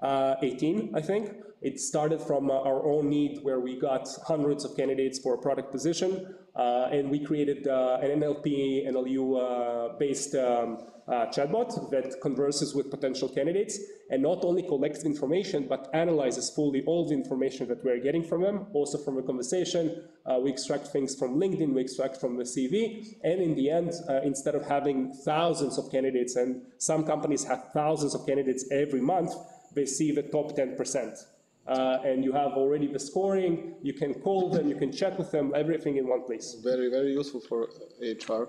2018, 0.00 0.92
I 0.94 1.00
think, 1.00 1.32
it 1.62 1.80
started 1.80 2.20
from 2.20 2.50
uh, 2.50 2.54
our 2.54 2.84
own 2.86 3.08
need 3.08 3.42
where 3.42 3.60
we 3.60 3.78
got 3.78 4.08
hundreds 4.26 4.64
of 4.64 4.76
candidates 4.76 5.18
for 5.18 5.34
a 5.34 5.38
product 5.38 5.72
position, 5.72 6.34
uh, 6.54 6.88
and 6.92 7.10
we 7.10 7.18
created 7.18 7.66
uh, 7.66 7.98
an 8.02 8.20
NLP, 8.20 8.86
NLU-based 8.86 10.34
um, 10.34 10.78
uh, 11.08 11.26
chatbot 11.26 11.90
that 11.90 12.20
converses 12.20 12.74
with 12.74 12.90
potential 12.90 13.28
candidates 13.28 13.78
and 14.10 14.22
not 14.22 14.44
only 14.44 14.62
collects 14.62 15.04
information 15.04 15.66
but 15.68 15.88
analyzes 15.94 16.50
fully 16.50 16.82
all 16.84 17.06
the 17.08 17.14
information 17.14 17.68
that 17.68 17.84
we're 17.84 18.00
getting 18.00 18.24
from 18.24 18.42
them, 18.42 18.66
also 18.72 18.98
from 18.98 19.14
the 19.14 19.22
conversation. 19.22 20.02
Uh, 20.26 20.38
we 20.42 20.50
extract 20.50 20.88
things 20.88 21.14
from 21.14 21.36
LinkedIn, 21.36 21.72
we 21.72 21.80
extract 21.80 22.16
from 22.16 22.36
the 22.36 22.42
CV, 22.42 23.16
and 23.22 23.40
in 23.40 23.54
the 23.54 23.70
end, 23.70 23.92
uh, 24.08 24.20
instead 24.22 24.54
of 24.56 24.66
having 24.66 25.12
thousands 25.24 25.78
of 25.78 25.90
candidates, 25.92 26.34
and 26.34 26.62
some 26.78 27.04
companies 27.04 27.44
have 27.44 27.70
thousands 27.72 28.14
of 28.14 28.26
candidates 28.26 28.64
every 28.72 29.00
month, 29.00 29.32
they 29.76 29.86
see 29.86 30.10
the 30.10 30.22
top 30.22 30.56
10% 30.56 31.24
uh, 31.68 31.98
and 32.04 32.24
you 32.24 32.32
have 32.32 32.52
already 32.52 32.86
the 32.86 32.98
scoring, 32.98 33.74
you 33.82 33.92
can 33.92 34.14
call 34.14 34.50
them, 34.50 34.68
you 34.68 34.76
can 34.76 34.92
chat 34.92 35.18
with 35.18 35.30
them, 35.30 35.52
everything 35.54 35.96
in 35.96 36.06
one 36.08 36.22
place. 36.22 36.56
Very, 36.62 36.88
very 36.90 37.12
useful 37.12 37.40
for 37.40 37.68
HR. 38.00 38.48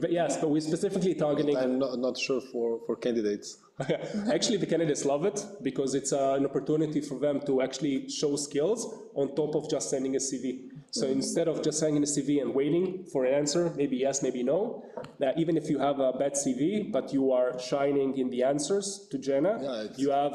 But 0.00 0.12
yes, 0.12 0.36
but 0.36 0.50
we're 0.50 0.60
specifically 0.60 1.14
targeting. 1.14 1.56
I'm 1.56 1.78
not, 1.78 1.98
not 1.98 2.16
sure 2.16 2.40
for, 2.40 2.80
for 2.86 2.94
candidates. 2.94 3.58
actually, 4.32 4.58
the 4.58 4.66
candidates 4.66 5.04
love 5.04 5.24
it 5.24 5.44
because 5.62 5.94
it's 5.94 6.12
uh, 6.12 6.34
an 6.34 6.44
opportunity 6.44 7.00
for 7.00 7.18
them 7.18 7.40
to 7.46 7.62
actually 7.62 8.08
show 8.08 8.36
skills 8.36 8.94
on 9.14 9.34
top 9.34 9.56
of 9.56 9.68
just 9.68 9.90
sending 9.90 10.14
a 10.14 10.18
CV. 10.18 10.69
So 10.90 11.06
instead 11.06 11.46
of 11.46 11.62
just 11.62 11.78
sending 11.78 12.02
a 12.02 12.06
CV 12.06 12.40
and 12.42 12.52
waiting 12.52 13.04
for 13.12 13.24
an 13.24 13.34
answer, 13.34 13.72
maybe 13.76 13.96
yes, 13.96 14.22
maybe 14.22 14.42
no, 14.42 14.84
uh, 15.22 15.32
even 15.36 15.56
if 15.56 15.70
you 15.70 15.78
have 15.78 16.00
a 16.00 16.12
bad 16.12 16.32
CV, 16.34 16.90
but 16.90 17.12
you 17.12 17.30
are 17.32 17.58
shining 17.60 18.18
in 18.18 18.28
the 18.30 18.42
answers 18.42 19.06
to 19.10 19.18
Jenna, 19.18 19.58
Yeah, 19.62 19.84
you 19.96 20.10
have 20.10 20.34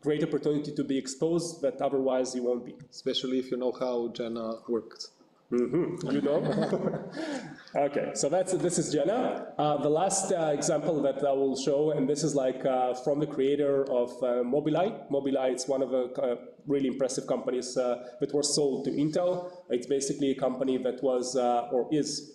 great 0.00 0.22
opportunity 0.22 0.72
to 0.72 0.84
be 0.84 0.96
exposed 0.96 1.62
that 1.62 1.80
otherwise 1.82 2.34
you 2.36 2.44
won't 2.44 2.64
be. 2.64 2.76
Especially 2.90 3.38
if 3.40 3.50
you 3.50 3.56
know 3.56 3.72
how 3.72 4.12
Jenna 5.50 5.66
worked. 5.78 6.12
You 6.12 6.20
know? 6.22 7.10
okay, 7.76 8.10
so 8.14 8.28
that's 8.28 8.52
this 8.54 8.78
is 8.78 8.92
Jenna. 8.92 9.52
Uh, 9.58 9.76
the 9.78 9.88
last 9.88 10.32
uh, 10.32 10.50
example 10.52 11.00
that 11.02 11.24
I 11.24 11.32
will 11.32 11.56
show, 11.56 11.92
and 11.92 12.08
this 12.08 12.24
is 12.24 12.34
like 12.34 12.64
uh, 12.64 12.94
from 12.94 13.20
the 13.20 13.26
creator 13.26 13.82
of 13.90 14.10
uh, 14.22 14.42
Mobileye. 14.42 15.08
Mobileye 15.10 15.54
is 15.54 15.68
one 15.68 15.82
of 15.82 15.90
the 15.90 16.04
uh, 16.20 16.36
really 16.66 16.88
impressive 16.88 17.26
companies 17.26 17.76
uh, 17.76 18.08
that 18.20 18.34
was 18.34 18.54
sold 18.54 18.84
to 18.86 18.90
Intel. 18.90 19.52
It's 19.70 19.86
basically 19.86 20.32
a 20.32 20.34
company 20.34 20.78
that 20.78 21.02
was 21.02 21.36
or 21.36 21.88
is 21.92 22.32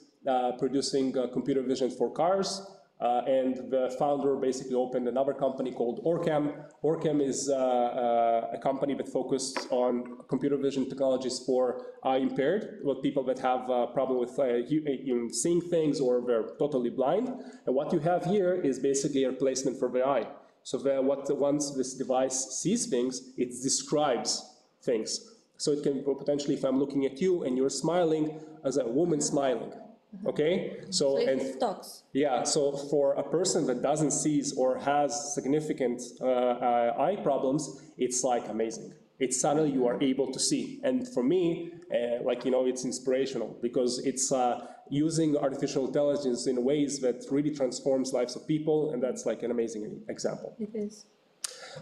producing 0.59 1.11
computer 1.33 1.63
vision 1.63 1.89
for 1.91 2.11
cars. 2.11 2.61
Uh, 3.01 3.23
and 3.25 3.71
the 3.71 3.95
founder 3.97 4.35
basically 4.35 4.75
opened 4.75 5.07
another 5.07 5.33
company 5.33 5.71
called 5.71 6.03
Orcam. 6.05 6.53
Orcam 6.83 7.19
is 7.19 7.49
uh, 7.49 7.55
uh, 7.55 8.51
a 8.53 8.59
company 8.59 8.93
that 8.93 9.09
focused 9.09 9.67
on 9.71 10.19
computer 10.27 10.55
vision 10.55 10.87
technologies 10.87 11.41
for 11.43 11.87
eye 12.03 12.17
impaired, 12.17 12.79
with 12.83 13.01
people 13.01 13.23
that 13.23 13.39
have 13.39 13.67
a 13.69 13.87
problem 13.87 14.19
with 14.19 14.37
uh, 14.37 14.53
you 14.53 15.29
seeing 15.33 15.61
things 15.61 15.99
or 15.99 16.21
they're 16.25 16.49
totally 16.59 16.91
blind. 16.91 17.29
And 17.65 17.75
what 17.75 17.91
you 17.91 17.99
have 17.99 18.23
here 18.25 18.53
is 18.53 18.77
basically 18.77 19.23
a 19.23 19.29
replacement 19.29 19.79
for 19.79 19.89
the 19.89 20.05
eye. 20.05 20.27
So 20.63 20.77
the, 20.77 21.01
what 21.01 21.25
once 21.35 21.71
this 21.71 21.95
device 21.95 22.59
sees 22.61 22.85
things, 22.85 23.31
it 23.35 23.49
describes 23.63 24.47
things. 24.83 25.27
So 25.57 25.71
it 25.71 25.81
can 25.81 26.03
potentially, 26.03 26.53
if 26.53 26.63
I'm 26.63 26.79
looking 26.79 27.05
at 27.05 27.19
you 27.19 27.43
and 27.43 27.57
you're 27.57 27.69
smiling, 27.69 28.39
as 28.63 28.77
a 28.77 28.85
woman 28.85 29.21
smiling. 29.21 29.73
Okay, 30.25 30.81
so, 30.89 31.17
So 31.17 31.27
and 31.27 31.59
talks. 31.59 32.03
yeah, 32.13 32.43
so 32.43 32.73
for 32.73 33.13
a 33.13 33.23
person 33.23 33.65
that 33.67 33.81
doesn't 33.81 34.11
see 34.11 34.43
or 34.57 34.77
has 34.79 35.33
significant 35.33 36.01
uh, 36.19 36.25
uh, 36.25 36.95
eye 36.99 37.15
problems, 37.23 37.81
it's 37.97 38.23
like 38.23 38.47
amazing. 38.49 38.93
It's 39.19 39.39
suddenly 39.39 39.71
you 39.71 39.87
are 39.87 40.01
able 40.01 40.31
to 40.31 40.39
see. 40.39 40.79
And 40.83 41.07
for 41.07 41.23
me, 41.23 41.71
uh, 41.93 42.23
like, 42.23 42.43
you 42.43 42.51
know, 42.51 42.65
it's 42.65 42.83
inspirational 42.85 43.55
because 43.61 43.99
it's 43.99 44.31
uh, 44.31 44.65
using 44.89 45.37
artificial 45.37 45.85
intelligence 45.85 46.47
in 46.47 46.63
ways 46.63 46.99
that 46.99 47.23
really 47.31 47.51
transforms 47.51 48.13
lives 48.13 48.35
of 48.35 48.47
people. 48.47 48.91
And 48.91 49.01
that's 49.01 49.25
like 49.25 49.43
an 49.43 49.51
amazing 49.51 50.01
example. 50.09 50.55
It 50.59 50.71
is. 50.73 51.05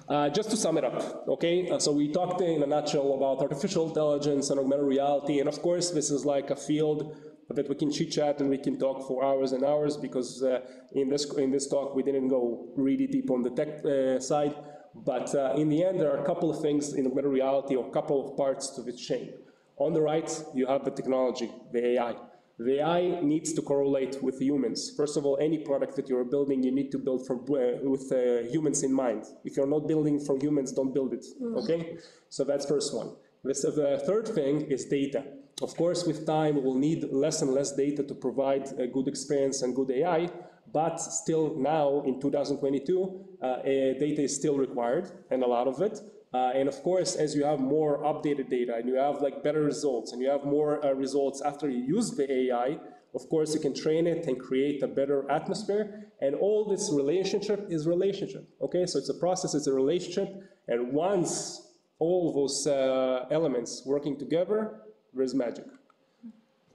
Uh, 0.07 0.29
just 0.29 0.51
to 0.51 0.57
sum 0.57 0.77
it 0.77 0.83
up, 0.83 1.27
okay? 1.27 1.67
Uh, 1.69 1.79
so 1.79 1.91
we 1.91 2.11
talked 2.11 2.41
in 2.41 2.61
a 2.61 2.67
nutshell 2.67 3.13
about 3.15 3.39
artificial 3.41 3.87
intelligence 3.87 4.49
and 4.51 4.59
augmented 4.59 4.85
reality, 4.85 5.39
and 5.39 5.49
of 5.49 5.59
course, 5.63 5.89
this 5.89 6.11
is 6.11 6.25
like 6.25 6.51
a 6.51 6.55
field 6.55 7.15
that 7.55 7.67
we 7.67 7.75
can 7.75 7.91
chit 7.91 8.11
chat 8.11 8.39
and 8.41 8.49
we 8.49 8.57
can 8.57 8.77
talk 8.77 9.07
for 9.07 9.23
hours 9.23 9.51
and 9.51 9.63
hours 9.63 9.97
because 9.97 10.43
uh, 10.43 10.61
in 10.93 11.09
this 11.09 11.25
in 11.37 11.51
this 11.51 11.67
talk 11.67 11.95
we 11.95 12.03
didn't 12.03 12.27
go 12.27 12.67
really 12.75 13.07
deep 13.07 13.31
on 13.31 13.41
the 13.41 13.49
tech 13.49 13.83
uh, 13.85 14.19
side. 14.19 14.55
But 14.95 15.33
uh, 15.35 15.53
in 15.55 15.69
the 15.69 15.83
end, 15.83 15.99
there 15.99 16.11
are 16.11 16.21
a 16.21 16.25
couple 16.25 16.49
of 16.49 16.61
things 16.61 16.93
in 16.93 17.05
augmented 17.05 17.31
reality 17.31 17.75
or 17.75 17.87
a 17.87 17.91
couple 17.91 18.17
of 18.27 18.37
parts 18.37 18.69
to 18.71 18.81
this 18.81 18.99
chain. 18.99 19.33
On 19.77 19.93
the 19.93 20.01
right, 20.01 20.29
you 20.53 20.65
have 20.67 20.83
the 20.83 20.91
technology, 20.91 21.49
the 21.71 21.85
AI. 21.93 22.15
The 22.57 22.81
AI 22.81 23.21
needs 23.21 23.53
to 23.53 23.61
correlate 23.61 24.21
with 24.21 24.41
humans. 24.41 24.91
First 24.97 25.15
of 25.15 25.25
all, 25.25 25.37
any 25.39 25.59
product 25.59 25.95
that 25.95 26.09
you're 26.09 26.25
building, 26.25 26.61
you 26.61 26.71
need 26.71 26.91
to 26.91 26.97
build 26.97 27.25
from, 27.25 27.37
uh, 27.43 27.79
with 27.89 28.11
uh, 28.11 28.49
humans 28.51 28.83
in 28.83 28.91
mind. 28.91 29.23
If 29.45 29.55
you're 29.55 29.67
not 29.67 29.87
building 29.87 30.19
for 30.19 30.37
humans, 30.37 30.73
don't 30.73 30.93
build 30.93 31.13
it, 31.13 31.25
okay? 31.59 31.97
So 32.27 32.43
that's 32.43 32.65
first 32.65 32.93
one. 32.93 33.11
This, 33.43 33.61
the 33.61 34.01
third 34.05 34.27
thing 34.27 34.61
is 34.61 34.85
data. 34.85 35.23
Of 35.61 35.75
course, 35.75 36.05
with 36.05 36.25
time, 36.25 36.61
we'll 36.63 36.75
need 36.75 37.05
less 37.11 37.41
and 37.41 37.51
less 37.51 37.75
data 37.75 38.03
to 38.03 38.13
provide 38.13 38.67
a 38.79 38.87
good 38.87 39.07
experience 39.07 39.61
and 39.61 39.75
good 39.75 39.91
AI, 39.91 40.29
but 40.73 40.97
still 40.97 41.55
now, 41.57 42.01
in 42.05 42.19
2022, 42.19 43.25
uh, 43.41 43.45
uh, 43.45 43.63
data 43.63 44.23
is 44.23 44.35
still 44.35 44.57
required, 44.57 45.11
and 45.31 45.43
a 45.43 45.47
lot 45.47 45.67
of 45.67 45.81
it. 45.81 45.99
Uh, 46.33 46.51
and 46.53 46.69
of 46.69 46.75
course, 46.83 47.15
as 47.15 47.35
you 47.35 47.43
have 47.43 47.59
more 47.59 47.99
updated 48.03 48.49
data 48.49 48.75
and 48.75 48.87
you 48.87 48.95
have 48.95 49.19
like 49.19 49.43
better 49.43 49.63
results 49.63 50.11
and 50.11 50.21
you 50.21 50.29
have 50.29 50.43
more 50.43 50.85
uh, 50.85 50.91
results 50.93 51.41
after 51.41 51.67
you 51.67 51.79
use 51.79 52.11
the 52.11 52.31
AI, 52.31 52.77
of 53.15 53.27
course, 53.29 53.55
you 53.55 53.59
can 53.59 53.73
train 53.73 54.05
it 54.05 54.27
and 54.27 54.39
create 54.39 54.83
a 54.83 54.87
better 54.87 55.29
atmosphere. 55.31 56.11
And 56.21 56.35
all 56.35 56.69
this 56.69 56.91
relationship 56.93 57.67
is 57.71 57.87
relationship. 57.87 58.47
Okay, 58.61 58.85
so 58.85 58.99
it's 58.99 59.09
a 59.09 59.15
process, 59.15 59.55
it's 59.55 59.65
a 59.65 59.73
relationship. 59.73 60.29
And 60.67 60.93
once 60.93 61.68
all 61.99 62.33
those 62.33 62.65
uh, 62.65 63.25
elements 63.29 63.83
working 63.85 64.17
together, 64.17 64.81
there's 65.13 65.33
magic. 65.33 65.65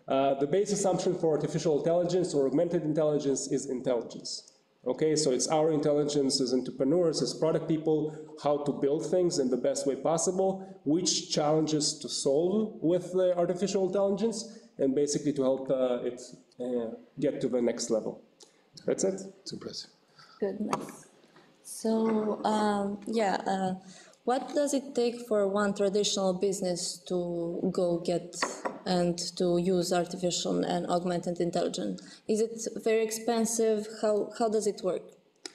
Uh, 0.07 0.35
the 0.35 0.47
base 0.47 0.71
assumption 0.71 1.19
for 1.19 1.33
artificial 1.35 1.79
intelligence 1.79 2.35
or 2.35 2.47
augmented 2.47 2.83
intelligence 2.83 3.51
is 3.51 3.67
intelligence. 3.67 4.53
Okay, 4.87 5.17
so 5.17 5.31
it's 5.31 5.49
our 5.49 5.73
intelligence 5.73 6.43
as 6.43 6.53
entrepreneurs, 6.53 7.23
as 7.23 7.33
product 7.33 7.67
people, 7.67 8.15
how 8.43 8.59
to 8.65 8.73
build 8.73 9.11
things 9.11 9.39
in 9.39 9.49
the 9.49 9.57
best 9.57 9.87
way 9.87 9.97
possible, 9.97 10.79
which 10.85 11.31
challenges 11.31 11.99
to 12.01 12.09
solve 12.09 12.75
with 12.83 13.13
the 13.13 13.35
artificial 13.39 13.87
intelligence, 13.87 14.59
and 14.77 14.95
basically 14.95 15.33
to 15.33 15.43
help 15.43 15.71
uh, 15.71 16.01
it 16.03 16.21
uh, 16.61 16.91
get 17.19 17.41
to 17.41 17.49
the 17.49 17.63
next 17.63 17.89
level. 17.89 18.21
That's 18.85 19.05
it. 19.05 19.23
It's 19.41 19.53
impressive. 19.53 19.91
Good, 20.39 20.61
nice. 20.61 21.07
So, 21.63 22.45
um, 22.45 22.99
yeah, 23.07 23.37
uh, 23.47 23.75
what 24.25 24.55
does 24.55 24.73
it 24.73 24.95
take 24.95 25.21
for 25.29 25.47
one 25.47 25.75
traditional 25.75 26.33
business 26.33 26.99
to 27.09 27.71
go 27.73 27.99
get 27.99 28.35
and 28.87 29.19
to 29.37 29.59
use 29.59 29.93
artificial 29.93 30.65
and 30.65 30.87
augmented 30.87 31.41
intelligence? 31.41 32.03
Is 32.27 32.41
it 32.41 32.83
very 32.83 33.05
expensive? 33.05 33.87
How, 34.01 34.31
how 34.39 34.49
does 34.49 34.67
it 34.67 34.81
work? 34.83 35.03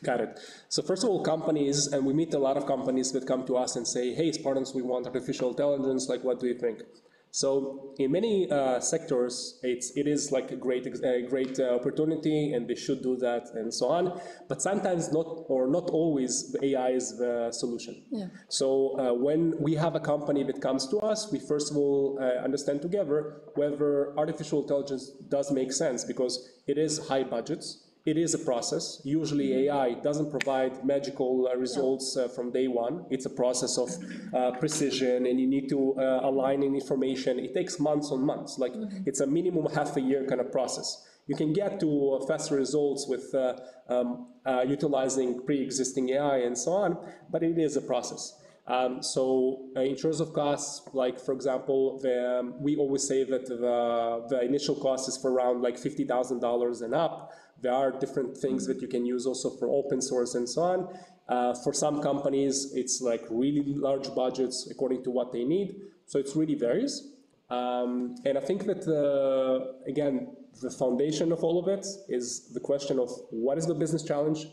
Got 0.04 0.22
it. 0.22 0.40
So 0.70 0.82
first 0.82 1.04
of 1.04 1.10
all, 1.10 1.24
companies, 1.24 1.88
and 1.88 2.06
we 2.06 2.14
meet 2.14 2.34
a 2.34 2.40
lot 2.40 2.58
of 2.58 2.66
companies 2.68 3.12
that 3.12 3.26
come 3.26 3.46
to 3.48 3.58
us 3.58 3.76
and 3.76 3.88
say, 3.88 4.14
hey, 4.14 4.32
Spartans, 4.32 4.74
we 4.74 4.82
want 4.82 5.08
artificial 5.08 5.50
intelligence, 5.50 6.08
like 6.08 6.24
what 6.24 6.40
do 6.40 6.48
you 6.48 6.58
think? 6.58 6.84
So 7.32 7.94
in 8.00 8.12
many 8.12 8.50
uh, 8.50 8.80
sectors, 8.80 9.60
it's, 9.63 9.92
it 9.96 10.08
is 10.08 10.32
like 10.32 10.52
a 10.52 10.56
great, 10.56 10.88
a 10.88 11.26
great 11.30 11.60
uh, 11.60 11.76
opportunity 11.76 12.54
and 12.54 12.68
they 12.68 12.76
should 12.76 13.04
do 13.04 13.18
that 13.18 13.50
and 13.54 13.74
so 13.74 13.88
on. 13.88 14.20
But 14.48 14.62
sometimes 14.62 15.12
not, 15.12 15.46
or 15.48 15.68
not 15.68 15.89
always, 15.89 16.52
the 16.52 16.65
AI 16.65 16.89
is 16.89 17.18
the 17.18 17.52
solution. 17.52 18.04
Yeah. 18.10 18.28
So 18.48 19.00
uh, 19.00 19.13
when 19.13 19.56
we 19.60 19.76
have 19.76 19.96
a 19.96 20.00
company 20.00 20.44
that 20.44 20.62
comes 20.62 20.88
to 20.88 20.98
us, 21.00 21.32
we 21.32 21.39
first 21.39 21.72
of 21.72 21.78
all 21.78 22.18
uh, 22.20 22.44
understand 22.44 22.82
together 22.82 23.42
whether 23.56 24.18
artificial 24.18 24.62
intelligence 24.62 25.10
does 25.30 25.52
make 25.52 25.72
sense 25.72 26.04
because 26.04 26.50
it 26.68 26.78
is 26.78 27.08
high 27.08 27.24
budgets. 27.24 27.88
It 28.10 28.17
is 28.17 28.34
a 28.34 28.39
process. 28.39 29.00
Usually 29.04 29.67
AI 29.67 29.93
doesn't 29.93 30.32
provide 30.32 30.84
magical 30.84 31.48
uh, 31.48 31.56
results 31.56 32.17
uh, 32.17 32.28
from 32.28 32.52
day 32.52 32.67
one. 32.67 33.06
It's 33.12 33.28
a 33.28 33.30
process 33.30 33.78
of 33.78 33.89
uh, 34.34 34.58
precision 34.58 35.28
and 35.28 35.39
you 35.39 35.45
need 35.45 35.69
to 35.69 35.93
uh, 35.93 36.22
align 36.24 36.63
in 36.63 36.74
information. 36.74 37.38
It 37.38 37.54
takes 37.54 37.80
months 37.80 38.10
on 38.12 38.26
months. 38.26 38.58
Like 38.58 38.74
it's 39.06 39.19
a 39.19 39.28
minimum 39.28 39.67
half 39.76 39.95
a 39.95 40.02
year 40.02 40.26
kind 40.26 40.41
of 40.41 40.52
process. 40.52 41.06
You 41.28 41.36
can 41.36 41.54
get 41.54 41.80
to 41.82 41.89
uh, 42.13 42.26
faster 42.26 42.56
results 42.56 43.06
with 43.08 43.36
uh, 43.36 43.58
um, 43.88 44.30
uh, 44.43 44.63
utilizing 44.67 45.45
pre-existing 45.45 46.10
AI 46.10 46.38
and 46.38 46.58
so 46.58 46.72
on, 46.72 46.98
but 47.30 47.43
it 47.43 47.60
is 47.60 47.78
a 47.78 47.82
process. 47.82 48.34
Um, 48.65 49.02
so 49.02 49.67
uh, 49.76 49.82
in 49.82 49.95
terms 49.95 50.19
of 50.19 50.34
costs, 50.34 50.88
like 50.93 51.19
for 51.19 51.34
example, 51.34 52.00
the, 52.00 52.39
um, 52.39 52.62
we 52.62 52.76
always 52.76 53.08
say 53.08 53.24
that 53.24 53.48
the, 53.48 54.26
the 54.30 54.41
initial 54.41 54.76
cost 54.76 55.08
is 55.10 55.17
for 55.17 55.32
around 55.32 55.62
like 55.62 55.76
$50,000 55.76 56.82
and 56.82 56.93
up. 56.95 57.32
There 57.62 57.74
are 57.74 57.91
different 57.91 58.38
things 58.38 58.65
that 58.67 58.82
you 58.82 58.88
can 58.88 59.06
use 59.06 59.26
also 59.26 59.50
for 59.50 59.69
open 59.69 60.02
source 60.02 60.36
and 60.36 60.48
so 60.48 60.62
on. 60.62 61.00
Uh, 61.28 61.54
for 61.63 61.74
some 61.74 62.02
companies, 62.02 62.72
it's 62.74 63.02
like 63.02 63.24
really 63.30 63.74
large 63.76 64.13
budgets 64.15 64.67
according 64.72 65.04
to 65.04 65.12
what 65.12 65.32
they 65.32 65.43
need. 65.43 65.76
So 66.06 66.17
it 66.19 66.30
really 66.36 66.56
varies. 66.56 67.13
Um, 67.50 68.15
and 68.26 68.38
I 68.38 68.41
think 68.41 68.65
that, 68.65 68.88
uh, 68.88 69.74
again, 69.88 70.36
the 70.62 70.69
foundation 70.69 71.32
of 71.32 71.43
all 71.43 71.60
of 71.60 71.67
it 71.67 71.86
is 72.08 72.54
the 72.54 72.60
question 72.60 73.00
of 73.00 73.10
what 73.30 73.58
is 73.58 73.65
the 73.65 73.74
business 73.74 74.04
challenge, 74.04 74.48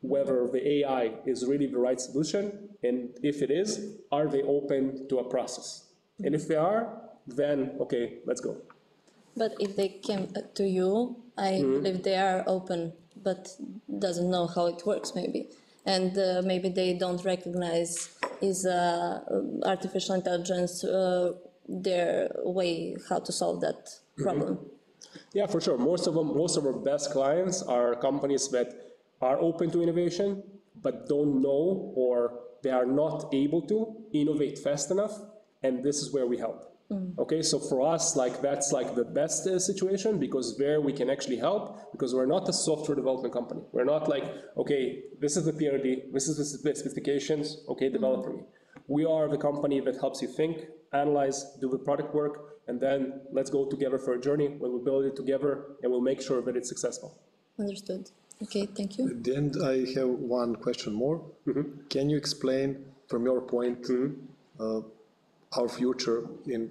whether 0.00 0.46
the 0.46 0.66
AI 0.76 1.12
is 1.26 1.46
really 1.46 1.66
the 1.66 1.78
right 1.78 2.00
solution, 2.00 2.70
and 2.82 3.10
if 3.22 3.42
it 3.42 3.50
is, 3.50 3.96
are 4.10 4.28
they 4.28 4.42
open 4.42 5.08
to 5.08 5.18
a 5.18 5.24
process? 5.24 5.88
And 6.22 6.34
if 6.34 6.48
they 6.48 6.56
are, 6.56 7.00
then 7.26 7.76
okay, 7.80 8.18
let's 8.26 8.40
go. 8.40 8.56
But 9.36 9.54
if 9.60 9.76
they 9.76 9.88
came 9.88 10.32
to 10.54 10.64
you, 10.68 11.16
I 11.40 11.62
believe 11.62 12.02
they 12.02 12.16
are 12.16 12.44
open, 12.46 12.92
but 13.16 13.48
doesn't 13.98 14.30
know 14.30 14.46
how 14.46 14.66
it 14.66 14.86
works 14.86 15.14
maybe. 15.14 15.48
And 15.86 16.16
uh, 16.18 16.42
maybe 16.44 16.68
they 16.68 16.92
don't 16.94 17.24
recognize 17.24 18.10
is 18.42 18.66
uh, 18.66 19.20
artificial 19.64 20.14
intelligence 20.14 20.84
uh, 20.84 21.32
their 21.68 22.30
way 22.44 22.96
how 23.08 23.20
to 23.20 23.32
solve 23.32 23.60
that 23.62 23.88
problem. 24.18 24.58
Yeah, 25.32 25.46
for 25.46 25.60
sure. 25.60 25.78
Most 25.78 26.06
of 26.06 26.14
them, 26.14 26.36
most 26.36 26.56
of 26.56 26.66
our 26.66 26.72
best 26.72 27.12
clients 27.12 27.62
are 27.62 27.94
companies 27.94 28.48
that 28.48 28.68
are 29.20 29.38
open 29.38 29.70
to 29.70 29.82
innovation, 29.82 30.42
but 30.82 31.08
don't 31.08 31.40
know 31.40 31.92
or 31.96 32.40
they 32.62 32.70
are 32.70 32.86
not 32.86 33.32
able 33.32 33.62
to 33.62 33.96
innovate 34.12 34.58
fast 34.58 34.90
enough, 34.90 35.18
and 35.62 35.82
this 35.82 36.02
is 36.02 36.12
where 36.12 36.26
we 36.26 36.36
help. 36.36 36.69
Okay, 37.18 37.42
so 37.42 37.58
for 37.58 37.82
us, 37.86 38.16
like 38.16 38.40
that's 38.42 38.72
like 38.72 38.94
the 38.94 39.04
best 39.04 39.46
uh, 39.46 39.58
situation 39.58 40.18
because 40.18 40.58
there 40.58 40.80
we 40.80 40.92
can 40.92 41.08
actually 41.08 41.36
help 41.36 41.92
because 41.92 42.14
we're 42.14 42.26
not 42.26 42.48
a 42.48 42.52
software 42.52 42.96
development 42.96 43.32
company. 43.32 43.60
We're 43.72 43.84
not 43.84 44.08
like, 44.08 44.24
okay, 44.56 45.02
this 45.20 45.36
is 45.36 45.44
the 45.44 45.52
PRD, 45.52 46.12
this 46.12 46.26
is 46.28 46.36
the 46.36 46.44
specifications, 46.44 47.58
okay, 47.68 47.88
develop 47.88 48.24
for 48.24 48.32
me. 48.32 48.42
We 48.88 49.04
are 49.04 49.28
the 49.28 49.38
company 49.38 49.78
that 49.80 49.96
helps 50.00 50.20
you 50.20 50.28
think, 50.28 50.66
analyze, 50.92 51.56
do 51.60 51.68
the 51.68 51.78
product 51.78 52.12
work, 52.12 52.58
and 52.66 52.80
then 52.80 53.20
let's 53.32 53.50
go 53.50 53.66
together 53.68 53.98
for 53.98 54.14
a 54.14 54.20
journey 54.20 54.48
where 54.48 54.70
we 54.70 54.82
build 54.82 55.04
it 55.04 55.14
together 55.14 55.66
and 55.82 55.92
we'll 55.92 56.00
make 56.00 56.20
sure 56.20 56.42
that 56.42 56.56
it's 56.56 56.68
successful. 56.68 57.18
Understood. 57.58 58.10
Okay, 58.42 58.66
thank 58.66 58.98
you. 58.98 59.10
At 59.10 59.22
the 59.22 59.36
end, 59.36 59.56
I 59.62 59.76
have 59.98 60.08
one 60.08 60.56
question 60.56 60.92
more. 60.94 61.22
Can 61.90 62.08
you 62.08 62.16
explain, 62.16 62.84
from 63.08 63.24
your 63.26 63.42
point, 63.42 63.86
uh, 64.58 64.80
our 65.56 65.68
future 65.68 66.26
in 66.46 66.70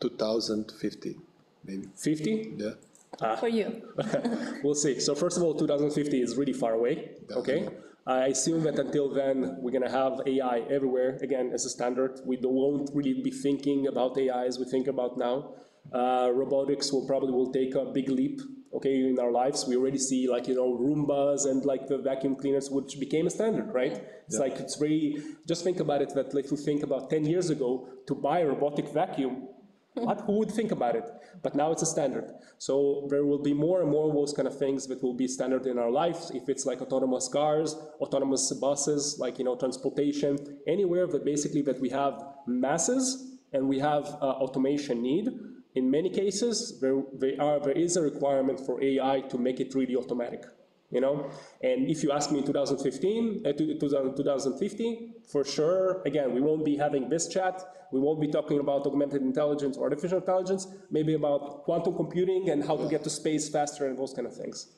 2050, 0.00 1.16
maybe? 1.64 1.88
50? 1.96 2.54
Yeah. 2.56 3.36
For 3.36 3.48
you. 3.48 3.82
We'll 4.62 4.74
see. 4.74 5.00
So 5.00 5.14
first 5.14 5.36
of 5.36 5.42
all, 5.42 5.54
2050 5.54 6.20
is 6.20 6.36
really 6.36 6.52
far 6.52 6.74
away, 6.74 7.10
okay? 7.32 7.68
I 8.06 8.26
assume 8.26 8.62
that 8.62 8.78
until 8.78 9.12
then, 9.12 9.56
we're 9.60 9.72
gonna 9.72 9.90
have 9.90 10.20
AI 10.26 10.60
everywhere, 10.70 11.18
again, 11.20 11.50
as 11.52 11.64
a 11.64 11.70
standard. 11.70 12.20
We 12.24 12.38
won't 12.40 12.90
really 12.94 13.20
be 13.22 13.30
thinking 13.30 13.86
about 13.86 14.16
AI 14.16 14.46
as 14.46 14.58
we 14.58 14.64
think 14.66 14.86
about 14.86 15.18
now. 15.18 15.54
Uh, 15.92 16.30
Robotics 16.32 16.92
will 16.92 17.06
probably 17.06 17.32
will 17.32 17.52
take 17.52 17.74
a 17.74 17.86
big 17.86 18.08
leap, 18.08 18.40
okay, 18.74 19.08
in 19.08 19.18
our 19.18 19.30
lives. 19.30 19.66
We 19.66 19.76
already 19.76 19.98
see 19.98 20.28
like, 20.28 20.48
you 20.48 20.54
know, 20.54 20.76
Roombas 20.76 21.46
and 21.46 21.64
like 21.64 21.86
the 21.88 21.98
vacuum 21.98 22.36
cleaners, 22.36 22.70
which 22.70 22.98
became 23.00 23.26
a 23.26 23.30
standard, 23.30 23.72
right? 23.72 24.02
It's 24.26 24.38
like, 24.38 24.56
it's 24.56 24.76
very, 24.76 25.22
just 25.46 25.64
think 25.64 25.80
about 25.80 26.02
it, 26.02 26.14
that 26.14 26.34
if 26.34 26.50
you 26.50 26.56
think 26.56 26.82
about 26.82 27.10
10 27.10 27.24
years 27.24 27.50
ago, 27.50 27.88
to 28.06 28.14
buy 28.14 28.40
a 28.40 28.46
robotic 28.46 28.88
vacuum, 28.88 29.48
what, 29.94 30.20
who 30.22 30.38
would 30.38 30.50
think 30.50 30.70
about 30.70 30.96
it? 30.96 31.04
But 31.42 31.54
now 31.54 31.72
it's 31.72 31.82
a 31.82 31.86
standard. 31.86 32.32
So 32.58 33.06
there 33.10 33.24
will 33.24 33.42
be 33.42 33.54
more 33.54 33.82
and 33.82 33.90
more 33.90 34.08
of 34.08 34.14
those 34.14 34.32
kind 34.32 34.46
of 34.46 34.56
things 34.58 34.86
that 34.88 35.02
will 35.02 35.14
be 35.14 35.28
standard 35.28 35.66
in 35.66 35.78
our 35.78 35.90
lives. 35.90 36.30
If 36.34 36.48
it's 36.48 36.66
like 36.66 36.80
autonomous 36.80 37.28
cars, 37.28 37.74
autonomous 38.00 38.52
buses, 38.52 39.16
like, 39.18 39.38
you 39.38 39.44
know, 39.44 39.56
transportation, 39.56 40.58
anywhere 40.66 41.06
that 41.06 41.24
basically 41.24 41.62
that 41.62 41.80
we 41.80 41.88
have 41.90 42.22
masses 42.46 43.38
and 43.52 43.68
we 43.68 43.78
have 43.78 44.04
uh, 44.20 44.42
automation 44.44 45.02
need. 45.02 45.30
In 45.74 45.90
many 45.90 46.10
cases, 46.10 46.80
there, 46.80 47.02
are, 47.40 47.60
there 47.60 47.72
is 47.72 47.96
a 47.96 48.02
requirement 48.02 48.58
for 48.60 48.82
AI 48.82 49.20
to 49.28 49.38
make 49.38 49.60
it 49.60 49.74
really 49.74 49.96
automatic 49.96 50.44
you 50.90 51.00
know? 51.00 51.30
And 51.62 51.88
if 51.88 52.02
you 52.02 52.12
ask 52.12 52.30
me 52.30 52.38
in 52.38 52.46
2015, 52.46 53.46
uh, 53.46 53.52
to- 53.52 53.78
2000 53.78 54.16
2050, 54.16 55.14
for 55.30 55.44
sure, 55.44 56.02
again, 56.06 56.34
we 56.34 56.40
won't 56.40 56.64
be 56.64 56.76
having 56.76 57.08
this 57.08 57.28
chat, 57.28 57.62
we 57.92 58.00
won't 58.00 58.20
be 58.20 58.28
talking 58.28 58.60
about 58.60 58.86
augmented 58.86 59.22
intelligence 59.22 59.76
or 59.76 59.84
artificial 59.84 60.18
intelligence, 60.18 60.66
maybe 60.90 61.14
about 61.14 61.64
quantum 61.64 61.94
computing 61.94 62.50
and 62.50 62.64
how 62.64 62.76
to 62.76 62.88
get 62.88 63.04
to 63.04 63.10
space 63.10 63.48
faster 63.48 63.86
and 63.86 63.98
those 63.98 64.12
kind 64.12 64.26
of 64.26 64.34
things. 64.34 64.68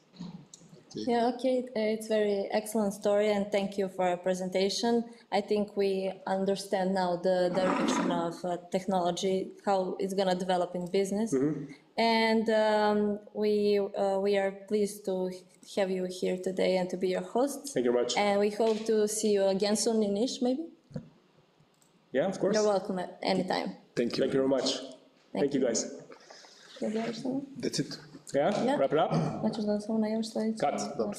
Yeah, 0.94 1.32
okay, 1.34 1.64
uh, 1.76 1.94
it's 1.94 2.08
very 2.08 2.48
excellent 2.50 2.94
story 2.94 3.32
and 3.32 3.50
thank 3.52 3.78
you 3.78 3.88
for 3.88 4.08
your 4.08 4.16
presentation. 4.16 5.04
I 5.32 5.40
think 5.40 5.76
we 5.76 6.12
understand 6.26 6.94
now 6.94 7.16
the 7.16 7.50
direction 7.54 8.10
of 8.10 8.34
uh, 8.44 8.56
technology, 8.70 9.52
how 9.64 9.96
it's 9.98 10.14
gonna 10.14 10.34
develop 10.34 10.74
in 10.74 10.90
business. 10.90 11.34
And 11.96 12.48
um, 12.50 13.18
we, 13.34 13.78
uh, 13.78 14.18
we 14.20 14.36
are 14.38 14.52
pleased 14.68 15.04
to 15.04 15.30
have 15.76 15.90
you 15.90 16.06
here 16.10 16.38
today 16.38 16.76
and 16.78 16.88
to 16.90 16.96
be 16.96 17.08
your 17.08 17.22
host. 17.22 17.70
Thank 17.74 17.84
you 17.86 17.92
very 17.92 18.04
much. 18.04 18.16
And 18.16 18.40
we 18.40 18.50
hope 18.50 18.84
to 18.86 19.06
see 19.06 19.32
you 19.32 19.44
again 19.46 19.76
soon 19.76 20.02
in 20.02 20.14
Niš, 20.14 20.42
maybe? 20.42 20.66
Yeah, 22.12 22.26
of 22.26 22.38
course. 22.40 22.54
You're 22.54 22.66
welcome 22.66 22.98
at 22.98 23.18
any 23.22 23.44
time. 23.44 23.76
Thank 23.94 24.16
you. 24.16 24.24
Thank 24.24 24.34
you 24.34 24.40
very 24.40 24.48
much. 24.48 24.78
Thank 25.32 25.54
you, 25.54 25.60
guys. 25.60 25.86
Jel 26.80 26.90
još 27.06 27.16
samo? 27.16 27.40
That's 27.62 27.78
it. 27.78 28.09
Yeah, 28.34 28.64
Yeah. 28.64 28.78
wrap 28.78 28.92
it 28.92 28.98
up? 29.06 29.40
Hoćeš 29.40 29.64
da 29.64 29.80
samo 29.80 29.98
na 29.98 30.08
još 30.08 30.30
sledeći? 30.32 30.58
Cut. 30.58 30.98
Dobro. 30.98 31.18